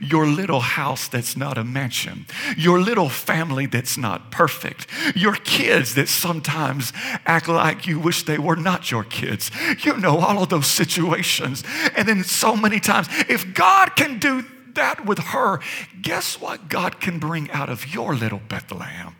your 0.00 0.26
little 0.26 0.60
house 0.60 1.08
that's 1.08 1.36
not 1.36 1.58
a 1.58 1.64
mansion, 1.64 2.26
your 2.56 2.80
little 2.80 3.08
family 3.08 3.66
that's 3.66 3.96
not 3.96 4.30
perfect, 4.30 4.86
your 5.14 5.34
kids 5.34 5.94
that 5.94 6.08
sometimes 6.08 6.92
act 7.24 7.48
like 7.48 7.86
you 7.86 7.98
wish 7.98 8.24
they 8.24 8.38
were 8.38 8.56
not 8.56 8.90
your 8.90 9.04
kids. 9.04 9.50
You 9.84 9.96
know, 9.96 10.18
all 10.18 10.42
of 10.42 10.48
those 10.48 10.66
situations. 10.66 11.62
And 11.96 12.08
then 12.08 12.24
so 12.24 12.56
many 12.56 12.80
times, 12.80 13.08
if 13.28 13.54
God 13.54 13.96
can 13.96 14.18
do 14.18 14.44
that 14.74 15.04
with 15.04 15.18
her, 15.18 15.60
guess 16.00 16.40
what 16.40 16.68
God 16.68 17.00
can 17.00 17.18
bring 17.18 17.50
out 17.50 17.68
of 17.68 17.92
your 17.92 18.14
little 18.14 18.40
Bethlehem? 18.48 19.16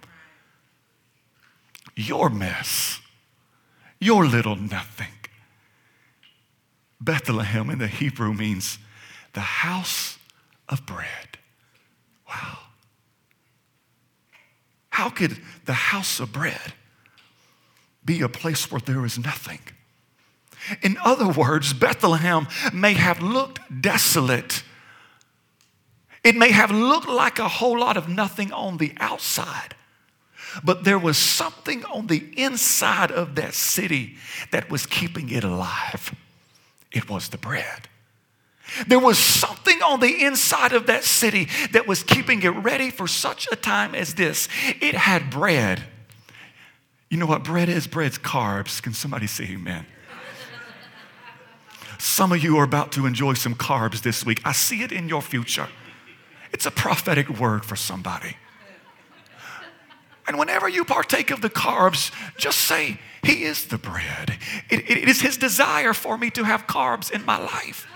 Your 1.95 2.29
mess, 2.29 3.01
your 3.99 4.27
little 4.27 4.57
nothing. 4.57 5.09
Bethlehem 7.01 7.71
in 7.71 7.79
the 7.79 7.87
Hebrew 7.87 8.33
means 8.33 8.79
the 9.33 9.41
house 9.41 10.16
of 10.69 10.85
bread. 10.87 11.39
Wow. 12.29 12.59
How 14.91 15.11
could 15.11 15.39
the 15.65 15.73
house 15.73 16.21
of 16.21 16.33
bread 16.33 16.75
be 18.05 18.23
a 18.23 18.29
place 18.29 18.71
where 18.71 18.81
there 18.81 19.05
is 19.05 19.19
nothing? 19.19 19.61
In 20.83 20.97
other 21.05 21.29
words, 21.29 21.73
Bethlehem 21.73 22.49
may 22.73 22.95
have 22.95 23.23
looked 23.23 23.61
desolate. 23.81 24.63
It 26.25 26.35
may 26.35 26.51
have 26.51 26.71
looked 26.71 27.09
like 27.09 27.39
a 27.39 27.49
whole 27.49 27.79
lot 27.79 27.97
of 27.97 28.09
nothing 28.09 28.53
on 28.53 28.79
the 28.79 28.93
outside. 28.99 29.77
But 30.65 30.85
there 30.85 30.99
was 30.99 31.19
something 31.19 31.85
on 31.85 32.07
the 32.07 32.33
inside 32.37 33.13
of 33.13 33.35
that 33.35 33.55
city 33.55 34.17
that 34.51 34.71
was 34.71 34.87
keeping 34.87 35.29
it 35.29 35.45
alive. 35.45 36.15
It 36.91 37.09
was 37.09 37.29
the 37.29 37.39
bread. 37.39 37.89
There 38.87 38.99
was 38.99 39.19
something 39.19 39.81
on 39.83 40.01
the 40.01 40.25
inside 40.25 40.73
of 40.73 40.87
that 40.87 41.05
city 41.05 41.49
that 41.73 41.87
was 41.87 42.03
keeping 42.03 42.43
it 42.43 42.51
ready 42.51 42.91
for 42.91 43.07
such 43.07 43.49
a 43.51 43.57
time 43.57 43.95
as 43.95 44.15
this. 44.15 44.49
It 44.81 44.95
had 44.95 45.31
bread. 45.31 45.85
You 47.09 47.19
know 47.19 47.27
what 47.27 47.45
bread 47.45 47.69
is? 47.69 47.87
Bread's 47.87 48.19
carbs. 48.19 48.83
Can 48.83 48.93
somebody 48.93 49.27
say 49.27 49.45
amen? 49.45 49.87
Some 51.99 52.33
of 52.33 52.43
you 52.43 52.59
are 52.59 52.65
about 52.65 52.93
to 52.93 53.07
enjoy 53.07 53.35
some 53.35 53.55
carbs 53.55 54.03
this 54.03 54.25
week. 54.25 54.41
I 54.45 54.53
see 54.53 54.83
it 54.83 54.93
in 54.93 55.09
your 55.09 55.23
future. 55.23 55.69
It's 56.53 56.67
a 56.67 56.71
prophetic 56.71 57.29
word 57.39 57.65
for 57.65 57.77
somebody. 57.77 58.37
And 60.29 60.39
whenever 60.39 60.69
you 60.69 60.85
partake 60.85 61.31
of 61.31 61.41
the 61.41 61.51
carbs, 61.51 62.11
just 62.37 62.59
say, 62.59 62.99
He 63.23 63.45
is 63.45 63.67
the 63.67 63.79
bread. 63.79 64.39
it, 64.69 64.91
it 64.91 65.09
is 65.09 65.21
His 65.21 65.37
desire 65.37 65.93
for 65.93 66.19
me 66.19 66.31
to 66.31 66.45
have 66.45 66.67
carbs 66.67 67.11
in 67.11 67.25
my 67.25 67.39
life. 67.39 67.87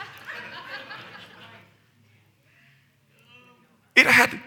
It 3.96 4.06
had 4.06 4.40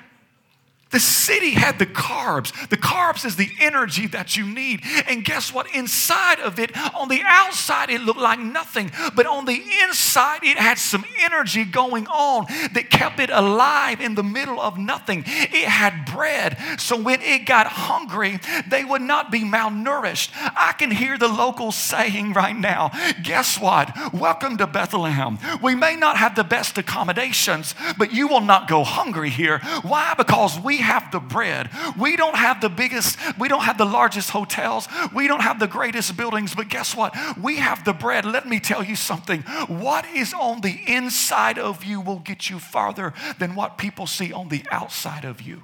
the 0.93 0.99
city 0.99 1.51
had 1.51 1.79
the 1.79 1.87
carbs. 1.87 2.69
The 2.69 2.77
carbs 2.77 3.25
is 3.25 3.35
the 3.35 3.49
energy 3.59 4.07
that 4.07 4.37
you 4.37 4.45
need. 4.45 4.81
And 5.07 5.25
guess 5.25 5.51
what? 5.51 5.73
Inside 5.75 6.39
of 6.39 6.59
it, 6.59 6.71
on 6.95 7.09
the 7.09 7.21
outside, 7.25 7.89
it 7.89 8.01
looked 8.01 8.19
like 8.19 8.39
nothing. 8.39 8.91
But 9.15 9.25
on 9.25 9.45
the 9.45 9.61
inside, 9.83 10.43
it 10.43 10.57
had 10.57 10.77
some 10.77 11.03
energy 11.19 11.65
going 11.65 12.05
on 12.07 12.45
that 12.73 12.91
kept 12.91 13.19
it 13.19 13.31
alive 13.31 13.99
in 14.01 14.13
the 14.13 14.23
middle 14.23 14.61
of 14.61 14.77
nothing. 14.77 15.23
It 15.25 15.67
had 15.67 16.05
bread. 16.05 16.57
So 16.77 16.95
when 16.95 17.21
it 17.21 17.47
got 17.47 17.65
hungry, 17.65 18.39
they 18.67 18.85
would 18.85 19.01
not 19.01 19.31
be 19.31 19.41
malnourished. 19.41 20.29
I 20.35 20.73
can 20.77 20.91
hear 20.91 21.17
the 21.17 21.27
locals 21.27 21.75
saying 21.75 22.33
right 22.33 22.55
now, 22.55 22.91
guess 23.23 23.59
what? 23.59 24.13
Welcome 24.13 24.57
to 24.57 24.67
Bethlehem. 24.67 25.39
We 25.59 25.73
may 25.73 25.95
not 25.95 26.17
have 26.17 26.35
the 26.35 26.43
best 26.43 26.77
accommodations, 26.77 27.73
but 27.97 28.13
you 28.13 28.27
will 28.27 28.41
not 28.41 28.67
go 28.67 28.83
hungry 28.83 29.31
here. 29.31 29.57
Why? 29.81 30.13
Because 30.15 30.59
we 30.59 30.82
have 30.83 31.11
the 31.11 31.19
bread. 31.19 31.69
We 31.97 32.15
don't 32.15 32.35
have 32.35 32.61
the 32.61 32.69
biggest, 32.69 33.17
we 33.39 33.47
don't 33.47 33.63
have 33.63 33.77
the 33.77 33.85
largest 33.85 34.29
hotels. 34.29 34.87
We 35.13 35.27
don't 35.27 35.41
have 35.41 35.59
the 35.59 35.67
greatest 35.67 36.15
buildings, 36.15 36.53
but 36.53 36.69
guess 36.69 36.95
what? 36.95 37.15
We 37.41 37.57
have 37.57 37.83
the 37.83 37.93
bread. 37.93 38.25
Let 38.25 38.47
me 38.47 38.59
tell 38.59 38.83
you 38.83 38.95
something. 38.95 39.41
What 39.67 40.05
is 40.05 40.33
on 40.33 40.61
the 40.61 40.79
inside 40.87 41.57
of 41.57 41.83
you 41.83 42.01
will 42.01 42.19
get 42.19 42.49
you 42.49 42.59
farther 42.59 43.13
than 43.39 43.55
what 43.55 43.77
people 43.77 44.07
see 44.07 44.31
on 44.31 44.49
the 44.49 44.63
outside 44.71 45.25
of 45.25 45.41
you. 45.41 45.63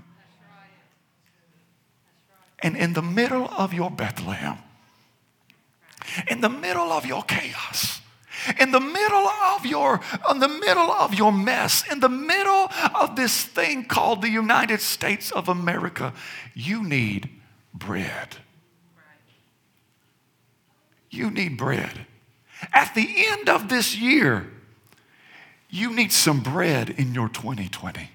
And 2.61 2.75
in 2.75 2.93
the 2.93 3.01
middle 3.01 3.47
of 3.47 3.73
your 3.73 3.89
Bethlehem, 3.89 4.57
in 6.27 6.41
the 6.41 6.49
middle 6.49 6.91
of 6.91 7.05
your 7.05 7.23
chaos, 7.23 7.98
in 8.59 8.71
the 8.71 8.79
middle 8.79 9.27
of 9.27 9.65
your 9.65 9.99
in 10.29 10.39
the 10.39 10.47
middle 10.47 10.91
of 10.91 11.13
your 11.13 11.31
mess 11.31 11.83
in 11.91 11.99
the 11.99 12.09
middle 12.09 12.69
of 12.95 13.15
this 13.15 13.43
thing 13.43 13.85
called 13.85 14.21
the 14.21 14.29
united 14.29 14.81
states 14.81 15.31
of 15.31 15.49
america 15.49 16.13
you 16.53 16.83
need 16.83 17.29
bread. 17.73 18.37
You 21.09 21.31
need 21.31 21.57
bread. 21.57 22.05
At 22.73 22.93
the 22.93 23.07
end 23.27 23.49
of 23.49 23.69
this 23.69 23.97
year 23.97 24.51
you 25.71 25.93
need 25.93 26.11
some 26.11 26.41
bread 26.41 26.89
in 26.89 27.13
your 27.13 27.29
2020 27.29 28.09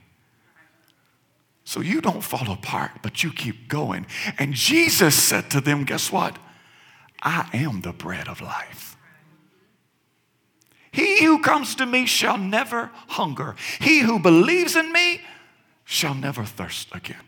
so 1.66 1.80
you 1.80 2.00
don't 2.00 2.22
fall 2.22 2.52
apart 2.52 2.90
but 3.02 3.22
you 3.22 3.32
keep 3.32 3.68
going. 3.68 4.06
And 4.38 4.52
jesus 4.54 5.14
said 5.14 5.50
to 5.50 5.60
them 5.60 5.84
guess 5.84 6.12
what? 6.12 6.38
I 7.22 7.48
am 7.54 7.80
the 7.80 7.92
bread 7.92 8.28
of 8.28 8.40
life 8.40 8.93
he 10.94 11.24
who 11.24 11.40
comes 11.40 11.74
to 11.74 11.86
me 11.86 12.06
shall 12.06 12.38
never 12.38 12.88
hunger. 13.08 13.56
He 13.80 13.98
who 13.98 14.20
believes 14.20 14.76
in 14.76 14.92
me 14.92 15.22
shall 15.84 16.14
never 16.14 16.44
thirst 16.44 16.94
again. 16.94 17.20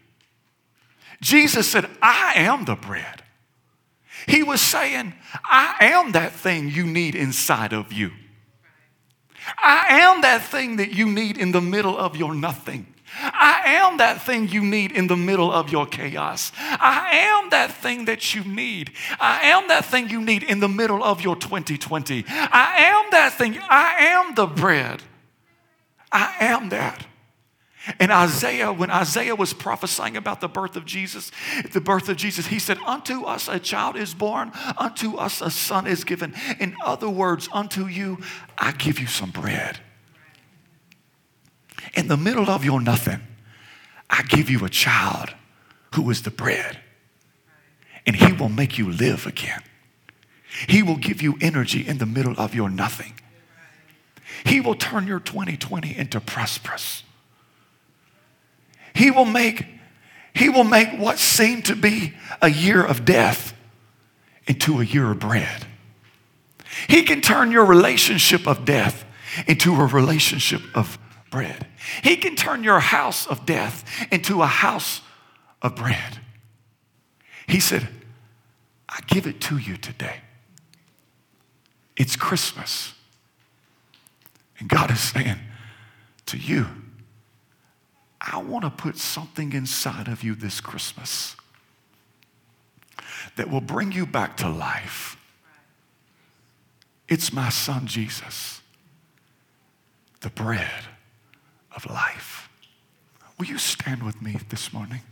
Jesus 1.20 1.68
said, 1.68 1.90
I 2.00 2.34
am 2.36 2.64
the 2.64 2.76
bread. 2.76 3.24
He 4.28 4.44
was 4.44 4.60
saying, 4.60 5.14
I 5.44 5.74
am 5.80 6.12
that 6.12 6.30
thing 6.30 6.70
you 6.70 6.86
need 6.86 7.16
inside 7.16 7.72
of 7.72 7.92
you. 7.92 8.12
I 9.58 10.00
am 10.00 10.20
that 10.20 10.44
thing 10.44 10.76
that 10.76 10.92
you 10.92 11.06
need 11.06 11.36
in 11.36 11.50
the 11.50 11.60
middle 11.60 11.98
of 11.98 12.14
your 12.16 12.36
nothing. 12.36 12.94
I 13.14 13.62
am 13.66 13.98
that 13.98 14.22
thing 14.22 14.48
you 14.48 14.64
need 14.64 14.92
in 14.92 15.06
the 15.06 15.16
middle 15.16 15.52
of 15.52 15.70
your 15.70 15.86
chaos. 15.86 16.52
I 16.58 17.10
am 17.12 17.50
that 17.50 17.72
thing 17.72 18.06
that 18.06 18.34
you 18.34 18.44
need. 18.44 18.92
I 19.20 19.42
am 19.42 19.68
that 19.68 19.84
thing 19.84 20.08
you 20.08 20.20
need 20.20 20.42
in 20.42 20.60
the 20.60 20.68
middle 20.68 21.02
of 21.02 21.22
your 21.22 21.36
2020. 21.36 22.24
I 22.28 22.76
am 22.78 23.10
that 23.12 23.32
thing. 23.34 23.58
I 23.68 23.94
am 23.98 24.34
the 24.34 24.46
bread. 24.46 25.02
I 26.12 26.34
am 26.40 26.68
that. 26.70 27.06
And 28.00 28.10
Isaiah, 28.10 28.72
when 28.72 28.90
Isaiah 28.90 29.36
was 29.36 29.52
prophesying 29.52 30.16
about 30.16 30.40
the 30.40 30.48
birth 30.48 30.74
of 30.74 30.84
Jesus, 30.84 31.30
the 31.72 31.80
birth 31.80 32.08
of 32.08 32.16
Jesus, 32.16 32.48
he 32.48 32.58
said, 32.58 32.78
Unto 32.84 33.22
us 33.22 33.48
a 33.48 33.60
child 33.60 33.96
is 33.96 34.12
born, 34.12 34.50
unto 34.76 35.16
us 35.16 35.40
a 35.40 35.50
son 35.50 35.86
is 35.86 36.02
given. 36.02 36.34
In 36.58 36.76
other 36.84 37.08
words, 37.08 37.48
unto 37.52 37.86
you, 37.86 38.18
I 38.58 38.72
give 38.72 38.98
you 38.98 39.06
some 39.06 39.30
bread 39.30 39.78
in 42.06 42.08
the 42.08 42.16
middle 42.16 42.48
of 42.48 42.64
your 42.64 42.80
nothing, 42.80 43.18
I 44.08 44.22
give 44.22 44.48
you 44.48 44.64
a 44.64 44.68
child 44.68 45.34
who 45.96 46.08
is 46.10 46.22
the 46.22 46.30
bread, 46.30 46.78
and 48.06 48.14
he 48.14 48.32
will 48.32 48.48
make 48.48 48.78
you 48.78 48.88
live 48.88 49.26
again. 49.26 49.60
He 50.68 50.84
will 50.84 50.98
give 50.98 51.20
you 51.20 51.36
energy 51.40 51.84
in 51.84 51.98
the 51.98 52.06
middle 52.06 52.34
of 52.38 52.54
your 52.54 52.70
nothing. 52.70 53.14
He 54.44 54.60
will 54.60 54.76
turn 54.76 55.08
your 55.08 55.18
2020 55.18 55.96
into 55.96 56.20
prosperous. 56.20 57.02
He 58.94 59.10
will 59.10 59.24
make 59.24 59.66
he 60.32 60.48
will 60.48 60.64
make 60.64 61.00
what 61.00 61.18
seemed 61.18 61.64
to 61.64 61.74
be 61.74 62.12
a 62.40 62.50
year 62.50 62.84
of 62.84 63.04
death 63.04 63.52
into 64.46 64.80
a 64.80 64.84
year 64.84 65.10
of 65.10 65.18
bread. 65.18 65.66
He 66.88 67.02
can 67.02 67.20
turn 67.20 67.50
your 67.50 67.64
relationship 67.64 68.46
of 68.46 68.64
death 68.64 69.04
into 69.48 69.74
a 69.74 69.86
relationship 69.86 70.60
of 70.72 70.98
bread. 71.36 71.66
He 72.02 72.16
can 72.16 72.34
turn 72.34 72.64
your 72.64 72.80
house 72.80 73.26
of 73.26 73.44
death 73.44 73.84
into 74.10 74.40
a 74.40 74.46
house 74.46 75.02
of 75.60 75.76
bread. 75.76 76.18
He 77.46 77.60
said, 77.60 77.86
I 78.88 79.00
give 79.06 79.26
it 79.26 79.38
to 79.42 79.58
you 79.58 79.76
today. 79.76 80.22
It's 81.94 82.16
Christmas. 82.16 82.94
And 84.58 84.66
God 84.66 84.90
is 84.90 84.98
saying 84.98 85.36
to 86.24 86.38
you, 86.38 86.68
I 88.18 88.38
want 88.38 88.64
to 88.64 88.70
put 88.70 88.96
something 88.96 89.52
inside 89.52 90.08
of 90.08 90.24
you 90.24 90.34
this 90.34 90.62
Christmas 90.62 91.36
that 93.36 93.50
will 93.50 93.60
bring 93.60 93.92
you 93.92 94.06
back 94.06 94.38
to 94.38 94.48
life. 94.48 95.18
It's 97.10 97.30
my 97.30 97.50
son 97.50 97.86
Jesus, 97.86 98.62
the 100.22 100.30
bread 100.30 100.86
of 101.76 101.86
life. 101.90 102.48
Will 103.38 103.46
you 103.46 103.58
stand 103.58 104.02
with 104.02 104.20
me 104.22 104.38
this 104.48 104.72
morning? 104.72 105.02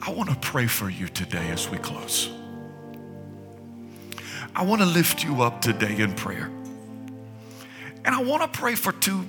I 0.00 0.10
want 0.10 0.30
to 0.30 0.36
pray 0.36 0.66
for 0.66 0.90
you 0.90 1.06
today 1.08 1.50
as 1.50 1.70
we 1.70 1.78
close. 1.78 2.30
I 4.56 4.64
want 4.64 4.80
to 4.80 4.86
lift 4.86 5.22
you 5.22 5.42
up 5.42 5.60
today 5.60 5.98
in 5.98 6.14
prayer. 6.14 6.50
And 8.04 8.14
I 8.14 8.22
want 8.22 8.42
to 8.42 8.48
pray 8.58 8.74
for 8.74 8.92
two, 8.92 9.24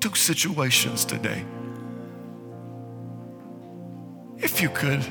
two 0.00 0.14
situations 0.14 1.04
today. 1.04 1.44
If 4.46 4.62
you 4.62 4.68
could, 4.68 5.04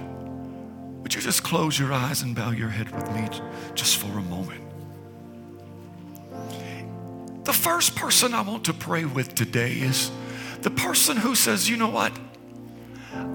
would 1.04 1.14
you 1.14 1.20
just 1.20 1.44
close 1.44 1.78
your 1.78 1.92
eyes 1.92 2.22
and 2.22 2.34
bow 2.34 2.52
your 2.52 2.70
head 2.70 2.90
with 2.96 3.12
me 3.12 3.28
just 3.74 3.98
for 3.98 4.18
a 4.18 4.22
moment? 4.22 4.64
The 7.44 7.52
first 7.52 7.98
person 7.98 8.34
I 8.34 8.40
want 8.40 8.64
to 8.64 8.74
pray 8.74 9.04
with 9.04 9.36
today 9.36 9.74
is 9.74 10.10
the 10.62 10.70
person 10.70 11.18
who 11.18 11.36
says, 11.36 11.70
you 11.70 11.76
know 11.76 11.90
what? 11.90 12.18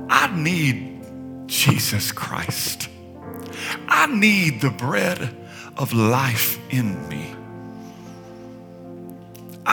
I 0.09 0.35
need 0.35 1.03
Jesus 1.49 2.13
Christ. 2.13 2.89
I 3.87 4.07
need 4.07 4.63
the 4.63 4.71
bread 4.71 5.37
of 5.77 5.93
life 5.93 6.59
in 6.73 7.07
me. 7.11 7.37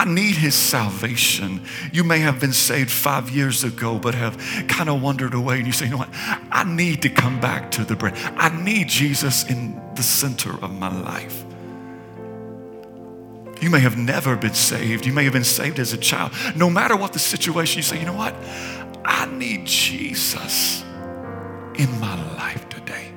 Need 0.08 0.36
his 0.36 0.54
salvation. 0.54 1.60
You 1.92 2.02
may 2.02 2.20
have 2.20 2.40
been 2.40 2.54
saved 2.54 2.90
five 2.90 3.30
years 3.30 3.62
ago, 3.62 3.98
but 3.98 4.14
have 4.14 4.38
kind 4.66 4.88
of 4.88 5.02
wandered 5.02 5.34
away. 5.34 5.58
And 5.58 5.66
you 5.66 5.72
say, 5.72 5.84
you 5.84 5.90
know 5.92 5.98
what? 5.98 6.08
I 6.50 6.64
need 6.64 7.02
to 7.02 7.10
come 7.10 7.40
back 7.40 7.70
to 7.72 7.84
the 7.84 7.94
bread. 7.94 8.14
I 8.36 8.48
need 8.62 8.88
Jesus 8.88 9.44
in 9.44 9.80
the 9.94 10.02
center 10.02 10.52
of 10.64 10.72
my 10.72 10.88
life. 11.02 11.44
You 13.60 13.70
may 13.70 13.80
have 13.80 13.98
never 13.98 14.34
been 14.34 14.54
saved. 14.54 15.04
You 15.04 15.12
may 15.12 15.24
have 15.24 15.34
been 15.34 15.44
saved 15.44 15.78
as 15.78 15.92
a 15.92 15.98
child. 15.98 16.32
No 16.56 16.70
matter 16.70 16.96
what 16.96 17.12
the 17.12 17.18
situation, 17.18 17.78
you 17.78 17.82
say, 17.82 18.00
you 18.00 18.06
know 18.06 18.16
what? 18.16 18.34
I 19.04 19.26
need 19.26 19.66
Jesus 19.66 20.82
in 21.74 22.00
my 22.00 22.16
life 22.36 22.68
today. 22.68 23.12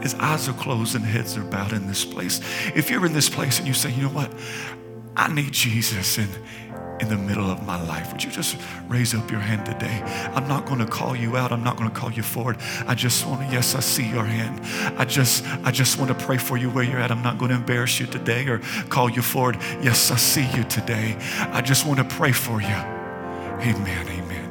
His 0.00 0.14
eyes 0.14 0.48
are 0.48 0.54
closed 0.54 0.94
and 0.94 1.04
heads 1.04 1.36
are 1.36 1.44
bowed 1.44 1.72
in 1.72 1.86
this 1.86 2.04
place. 2.04 2.40
If 2.74 2.90
you're 2.90 3.04
in 3.04 3.12
this 3.12 3.28
place 3.28 3.58
and 3.58 3.66
you 3.66 3.74
say, 3.74 3.90
you 3.90 4.02
know 4.02 4.08
what? 4.10 4.32
I 5.16 5.32
need 5.32 5.52
Jesus 5.52 6.18
in, 6.18 6.28
in 7.00 7.08
the 7.08 7.16
middle 7.16 7.48
of 7.48 7.64
my 7.64 7.80
life. 7.80 8.12
Would 8.12 8.24
you 8.24 8.30
just 8.30 8.56
raise 8.88 9.14
up 9.14 9.30
your 9.30 9.40
hand 9.40 9.64
today? 9.64 10.02
I'm 10.34 10.48
not 10.48 10.66
going 10.66 10.80
to 10.80 10.86
call 10.86 11.14
you 11.14 11.36
out. 11.36 11.52
I'm 11.52 11.62
not 11.62 11.76
going 11.76 11.88
to 11.88 11.94
call 11.94 12.10
you 12.10 12.22
forward. 12.22 12.56
I 12.86 12.94
just 12.94 13.24
want 13.26 13.46
to, 13.46 13.52
yes, 13.52 13.74
I 13.74 13.80
see 13.80 14.08
your 14.08 14.24
hand. 14.24 14.60
I 14.98 15.04
just, 15.04 15.44
I 15.64 15.70
just 15.70 15.98
want 15.98 16.08
to 16.08 16.24
pray 16.26 16.36
for 16.36 16.56
you 16.56 16.68
where 16.70 16.84
you're 16.84 16.98
at. 16.98 17.12
I'm 17.12 17.22
not 17.22 17.38
going 17.38 17.50
to 17.50 17.56
embarrass 17.56 18.00
you 18.00 18.06
today 18.06 18.46
or 18.48 18.58
call 18.88 19.08
you 19.08 19.22
forward. 19.22 19.56
Yes, 19.80 20.10
I 20.10 20.16
see 20.16 20.48
you 20.56 20.64
today. 20.64 21.16
I 21.38 21.60
just 21.60 21.86
want 21.86 21.98
to 21.98 22.04
pray 22.04 22.32
for 22.32 22.60
you. 22.60 22.66
Amen. 22.68 24.08
Amen. 24.08 24.44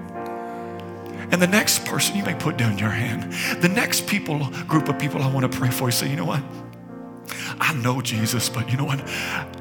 And 1.32 1.42
the 1.42 1.48
next 1.48 1.86
person, 1.86 2.16
you 2.16 2.24
may 2.24 2.36
put 2.36 2.58
down 2.58 2.78
your 2.78 2.92
hand. 2.92 3.34
The 3.62 3.68
next 3.68 4.08
people, 4.08 4.50
group 4.68 4.88
of 4.88 5.00
people 5.00 5.22
I 5.22 5.30
want 5.30 5.52
to 5.52 5.58
pray 5.58 5.72
for, 5.72 5.88
you 5.88 5.92
say, 5.92 6.10
you 6.10 6.16
know 6.16 6.26
what? 6.26 6.42
I 7.60 7.74
know 7.74 8.02
Jesus, 8.02 8.50
but 8.50 8.70
you 8.70 8.78
know 8.78 8.86
what? 8.86 9.02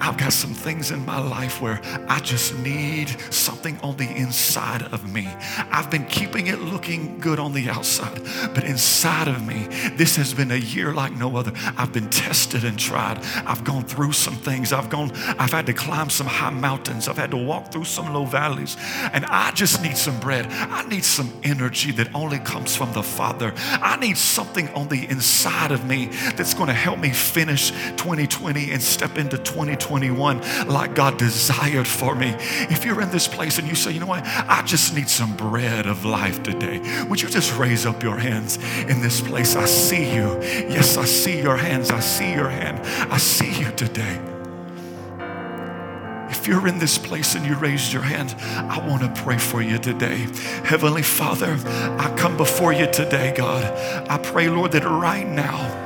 I've 0.00 0.16
got 0.18 0.32
some 0.32 0.54
things 0.54 0.90
in 0.90 1.04
my 1.06 1.18
life 1.18 1.60
where 1.60 1.80
I 2.08 2.20
just 2.20 2.58
need 2.58 3.08
something 3.32 3.78
on 3.80 3.96
the 3.96 4.08
inside 4.10 4.82
of 4.92 5.12
me. 5.12 5.28
I've 5.70 5.90
been 5.90 6.06
keeping 6.06 6.48
it 6.48 6.60
looking 6.60 7.20
good 7.20 7.38
on 7.38 7.52
the 7.52 7.68
outside, 7.68 8.20
but 8.54 8.64
inside 8.64 9.28
of 9.28 9.46
me, 9.46 9.68
this 9.96 10.16
has 10.16 10.34
been 10.34 10.50
a 10.50 10.56
year 10.56 10.92
like 10.92 11.12
no 11.12 11.36
other. 11.36 11.52
I've 11.76 11.92
been 11.92 12.10
tested 12.10 12.64
and 12.64 12.78
tried. 12.78 13.18
I've 13.46 13.64
gone 13.64 13.84
through 13.84 14.12
some 14.12 14.34
things. 14.34 14.72
I've 14.72 14.90
gone, 14.90 15.12
I've 15.38 15.52
had 15.52 15.66
to 15.66 15.72
climb 15.72 16.10
some 16.10 16.26
high 16.26 16.50
mountains. 16.50 17.08
I've 17.08 17.18
had 17.18 17.30
to 17.30 17.36
walk 17.36 17.72
through 17.72 17.84
some 17.84 18.12
low 18.12 18.24
valleys. 18.24 18.76
And 19.12 19.24
I 19.26 19.50
just 19.52 19.82
need 19.82 19.96
some 19.96 20.18
bread. 20.20 20.46
I 20.50 20.86
need 20.88 21.04
some 21.04 21.32
energy 21.42 21.92
that 21.92 22.14
only 22.14 22.38
comes 22.38 22.74
from 22.76 22.92
the 22.92 23.02
Father. 23.02 23.54
I 23.56 23.96
need 23.96 24.18
something 24.18 24.68
on 24.70 24.88
the 24.88 25.08
inside 25.08 25.72
of 25.72 25.86
me 25.86 26.06
that's 26.36 26.54
going 26.54 26.68
to 26.68 26.74
help 26.74 26.98
me 26.98 27.10
finish 27.52 27.70
2020 27.96 28.72
and 28.72 28.82
step 28.82 29.18
into 29.18 29.36
2021 29.36 30.40
like 30.68 30.94
God 30.94 31.18
desired 31.18 31.86
for 31.86 32.14
me. 32.14 32.34
If 32.70 32.84
you're 32.84 33.02
in 33.02 33.10
this 33.10 33.28
place 33.28 33.58
and 33.58 33.68
you 33.68 33.74
say, 33.74 33.92
you 33.92 34.00
know 34.00 34.06
what, 34.06 34.24
I 34.24 34.62
just 34.62 34.94
need 34.94 35.08
some 35.08 35.36
bread 35.36 35.86
of 35.86 36.04
life 36.04 36.42
today, 36.42 36.80
would 37.08 37.20
you 37.20 37.28
just 37.28 37.56
raise 37.58 37.84
up 37.84 38.02
your 38.02 38.16
hands 38.16 38.56
in 38.84 39.02
this 39.02 39.20
place? 39.20 39.54
I 39.54 39.66
see 39.66 40.14
you. 40.14 40.40
Yes, 40.42 40.96
I 40.96 41.04
see 41.04 41.42
your 41.42 41.56
hands. 41.56 41.90
I 41.90 42.00
see 42.00 42.32
your 42.32 42.48
hand. 42.48 42.80
I 43.12 43.18
see 43.18 43.52
you 43.60 43.70
today. 43.72 44.20
If 46.30 46.48
you're 46.48 46.66
in 46.66 46.78
this 46.78 46.98
place 46.98 47.34
and 47.34 47.46
you 47.46 47.54
raised 47.56 47.92
your 47.92 48.02
hand, 48.02 48.34
I 48.40 48.84
want 48.88 49.02
to 49.02 49.22
pray 49.22 49.38
for 49.38 49.62
you 49.62 49.78
today. 49.78 50.26
Heavenly 50.64 51.02
Father, 51.02 51.56
I 52.00 52.12
come 52.16 52.36
before 52.36 52.72
you 52.72 52.90
today, 52.90 53.34
God. 53.36 53.62
I 54.08 54.18
pray, 54.18 54.48
Lord, 54.48 54.72
that 54.72 54.84
right 54.84 55.28
now, 55.28 55.81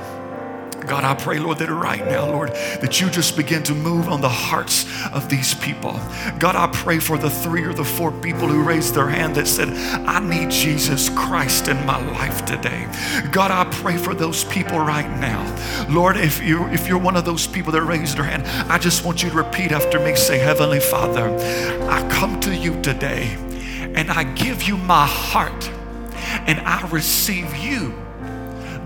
God, 0.87 1.05
I 1.05 1.15
pray, 1.15 1.39
Lord, 1.39 1.59
that 1.59 1.71
right 1.71 2.05
now, 2.07 2.27
Lord, 2.27 2.51
that 2.51 3.01
you 3.01 3.11
just 3.11 3.37
begin 3.37 3.63
to 3.65 3.75
move 3.75 4.09
on 4.09 4.21
the 4.21 4.29
hearts 4.29 4.87
of 5.13 5.29
these 5.29 5.55
people. 5.55 6.01
God, 6.39 6.57
I 6.57 6.69
pray 6.73 6.99
for 6.99 7.19
the 7.19 7.31
three 7.31 7.65
or 7.65 7.73
the 7.73 7.85
four 7.85 8.13
people 8.13 8.49
who 8.49 8.63
raised 8.63 8.95
their 8.95 9.09
hand 9.09 9.35
that 9.37 9.49
said, 9.49 9.69
I 10.07 10.21
need 10.21 10.51
Jesus 10.51 11.09
Christ 11.11 11.69
in 11.69 11.77
my 11.85 12.01
life 12.13 12.45
today. 12.45 12.87
God, 13.33 13.51
I 13.51 13.65
pray 13.77 13.97
for 13.97 14.15
those 14.15 14.45
people 14.45 14.79
right 14.79 15.09
now. 15.21 15.45
Lord, 15.89 16.17
if 16.17 16.43
you 16.43 16.67
if 16.69 16.89
you're 16.89 16.99
one 16.99 17.17
of 17.17 17.25
those 17.25 17.47
people 17.47 17.73
that 17.73 17.83
raised 17.83 18.17
their 18.17 18.25
hand, 18.25 18.47
I 18.71 18.79
just 18.79 19.05
want 19.05 19.23
you 19.23 19.31
to 19.31 19.37
repeat 19.37 19.73
after 19.73 19.99
me. 20.01 20.15
Say, 20.15 20.39
Heavenly 20.39 20.81
Father, 20.81 21.29
I 21.89 22.09
come 22.11 22.41
to 22.41 22.55
you 22.55 22.81
today 22.83 23.35
and 23.95 24.11
I 24.11 24.25
give 24.25 24.63
you 24.63 24.77
my 24.77 25.07
heart 25.07 25.71
and 26.47 26.61
I 26.61 26.87
receive 26.89 27.57
you 27.57 28.06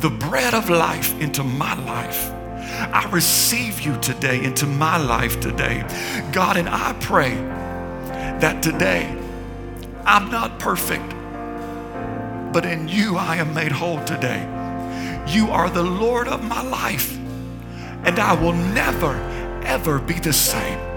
the 0.00 0.10
bread 0.10 0.54
of 0.54 0.70
life 0.70 1.18
into 1.20 1.44
my 1.44 1.74
life. 1.84 2.30
I 2.92 3.06
receive 3.10 3.80
you 3.80 3.98
today 4.00 4.42
into 4.42 4.66
my 4.66 4.96
life 4.96 5.40
today. 5.40 5.84
God, 6.32 6.56
and 6.56 6.68
I 6.68 6.94
pray 7.00 7.34
that 8.40 8.62
today 8.62 9.14
I'm 10.06 10.30
not 10.30 10.58
perfect, 10.58 11.10
but 12.52 12.64
in 12.64 12.88
you 12.88 13.18
I 13.18 13.36
am 13.36 13.52
made 13.52 13.72
whole 13.72 14.02
today. 14.04 14.40
You 15.28 15.50
are 15.50 15.68
the 15.68 15.82
Lord 15.82 16.28
of 16.28 16.42
my 16.42 16.62
life, 16.62 17.16
and 18.04 18.18
I 18.18 18.32
will 18.32 18.54
never, 18.54 19.14
ever 19.64 19.98
be 19.98 20.14
the 20.14 20.32
same. 20.32 20.89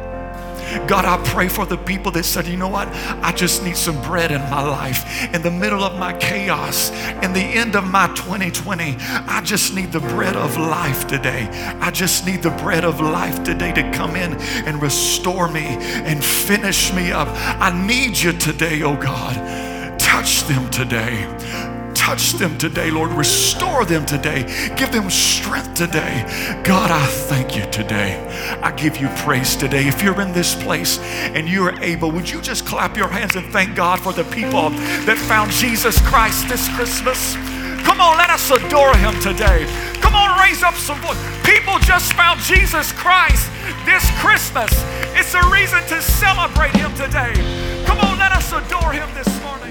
God, 0.88 1.06
I 1.06 1.22
pray 1.30 1.48
for 1.48 1.66
the 1.66 1.78
people 1.78 2.12
that 2.14 2.24
said, 2.24 2.48
you 2.48 2.58
know 2.58 2.68
what? 2.68 2.88
I 3.22 3.32
just 3.32 3.64
need 3.64 3.78
some 3.78 4.02
bread 4.02 4.32
in 4.32 4.42
my 4.50 4.62
life. 4.62 5.34
In 5.34 5.42
the 5.42 5.52
middle 5.52 5.84
of 5.84 5.98
my 5.98 6.14
chaos, 6.14 6.90
in 7.24 7.34
the 7.34 7.42
end 7.42 7.76
of 7.76 7.90
my 7.90 8.08
2020, 8.16 8.98
I 9.00 9.42
just 9.44 9.74
need 9.74 9.92
the 9.92 10.00
bread 10.00 10.36
of 10.36 10.58
life 10.58 11.08
today. 11.08 11.48
I 11.80 11.92
just 11.92 12.26
need 12.26 12.44
the 12.44 12.52
bread 12.52 12.86
of 12.86 13.00
life 13.02 13.44
today 13.44 13.72
to 13.74 13.92
come 13.92 14.16
in 14.16 14.34
and 14.66 14.82
restore 14.82 15.50
me 15.50 15.66
and 15.66 16.24
finish 16.24 16.94
me 16.94 17.12
up. 17.12 17.28
I 17.32 17.72
need 17.88 18.18
you 18.18 18.34
today, 18.34 18.82
oh 18.84 18.96
God. 18.96 20.00
Touch 20.00 20.44
them 20.44 20.70
today 20.70 21.73
touch 22.04 22.34
them 22.34 22.58
today, 22.58 22.92
Lord. 22.92 23.12
Restore 23.12 23.86
them 23.86 24.06
today. 24.06 24.44
Give 24.76 24.92
them 24.92 25.10
strength 25.10 25.74
today. 25.74 26.62
God, 26.66 26.92
I 26.92 27.06
thank 27.08 27.56
you 27.56 27.66
today. 27.72 28.20
I 28.62 28.72
give 28.74 28.98
you 28.98 29.08
praise 29.24 29.56
today. 29.56 29.88
If 29.88 30.04
you're 30.04 30.20
in 30.20 30.34
this 30.34 30.54
place 30.54 31.00
and 31.00 31.48
you're 31.48 31.74
able, 31.80 32.12
would 32.12 32.30
you 32.30 32.42
just 32.42 32.66
clap 32.66 32.98
your 32.98 33.08
hands 33.08 33.38
and 33.38 33.46
thank 33.54 33.74
God 33.74 34.02
for 34.02 34.12
the 34.12 34.26
people 34.26 34.70
that 35.08 35.18
found 35.18 35.52
Jesus 35.52 35.98
Christ 36.02 36.50
this 36.50 36.68
Christmas? 36.76 37.36
Come 37.88 38.02
on, 38.02 38.18
let 38.18 38.30
us 38.30 38.52
adore 38.52 38.96
him 38.98 39.18
today. 39.22 39.64
Come 40.02 40.14
on, 40.14 40.38
raise 40.42 40.62
up 40.62 40.76
some 40.76 41.00
voice. 41.00 41.16
People 41.48 41.80
just 41.80 42.12
found 42.20 42.42
Jesus 42.42 42.92
Christ 42.92 43.50
this 43.86 44.04
Christmas. 44.20 44.72
It's 45.16 45.34
a 45.36 45.44
reason 45.48 45.80
to 45.88 46.02
celebrate 46.02 46.76
him 46.76 46.92
today. 46.96 47.32
Come 47.88 48.00
on, 48.00 48.20
let 48.20 48.34
us 48.34 48.52
adore 48.52 48.92
him 48.92 49.08
this 49.16 49.32
morning. 49.42 49.63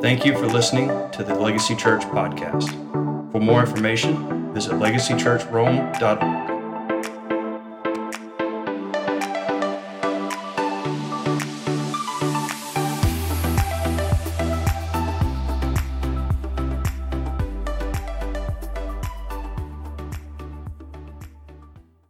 Thank 0.00 0.24
you 0.24 0.32
for 0.32 0.46
listening 0.46 0.88
to 1.10 1.24
the 1.24 1.34
Legacy 1.34 1.74
Church 1.74 2.02
podcast. 2.02 2.70
For 3.32 3.40
more 3.40 3.60
information, 3.60 4.54
visit 4.54 4.74
legacychurchrome.org. 4.74 6.57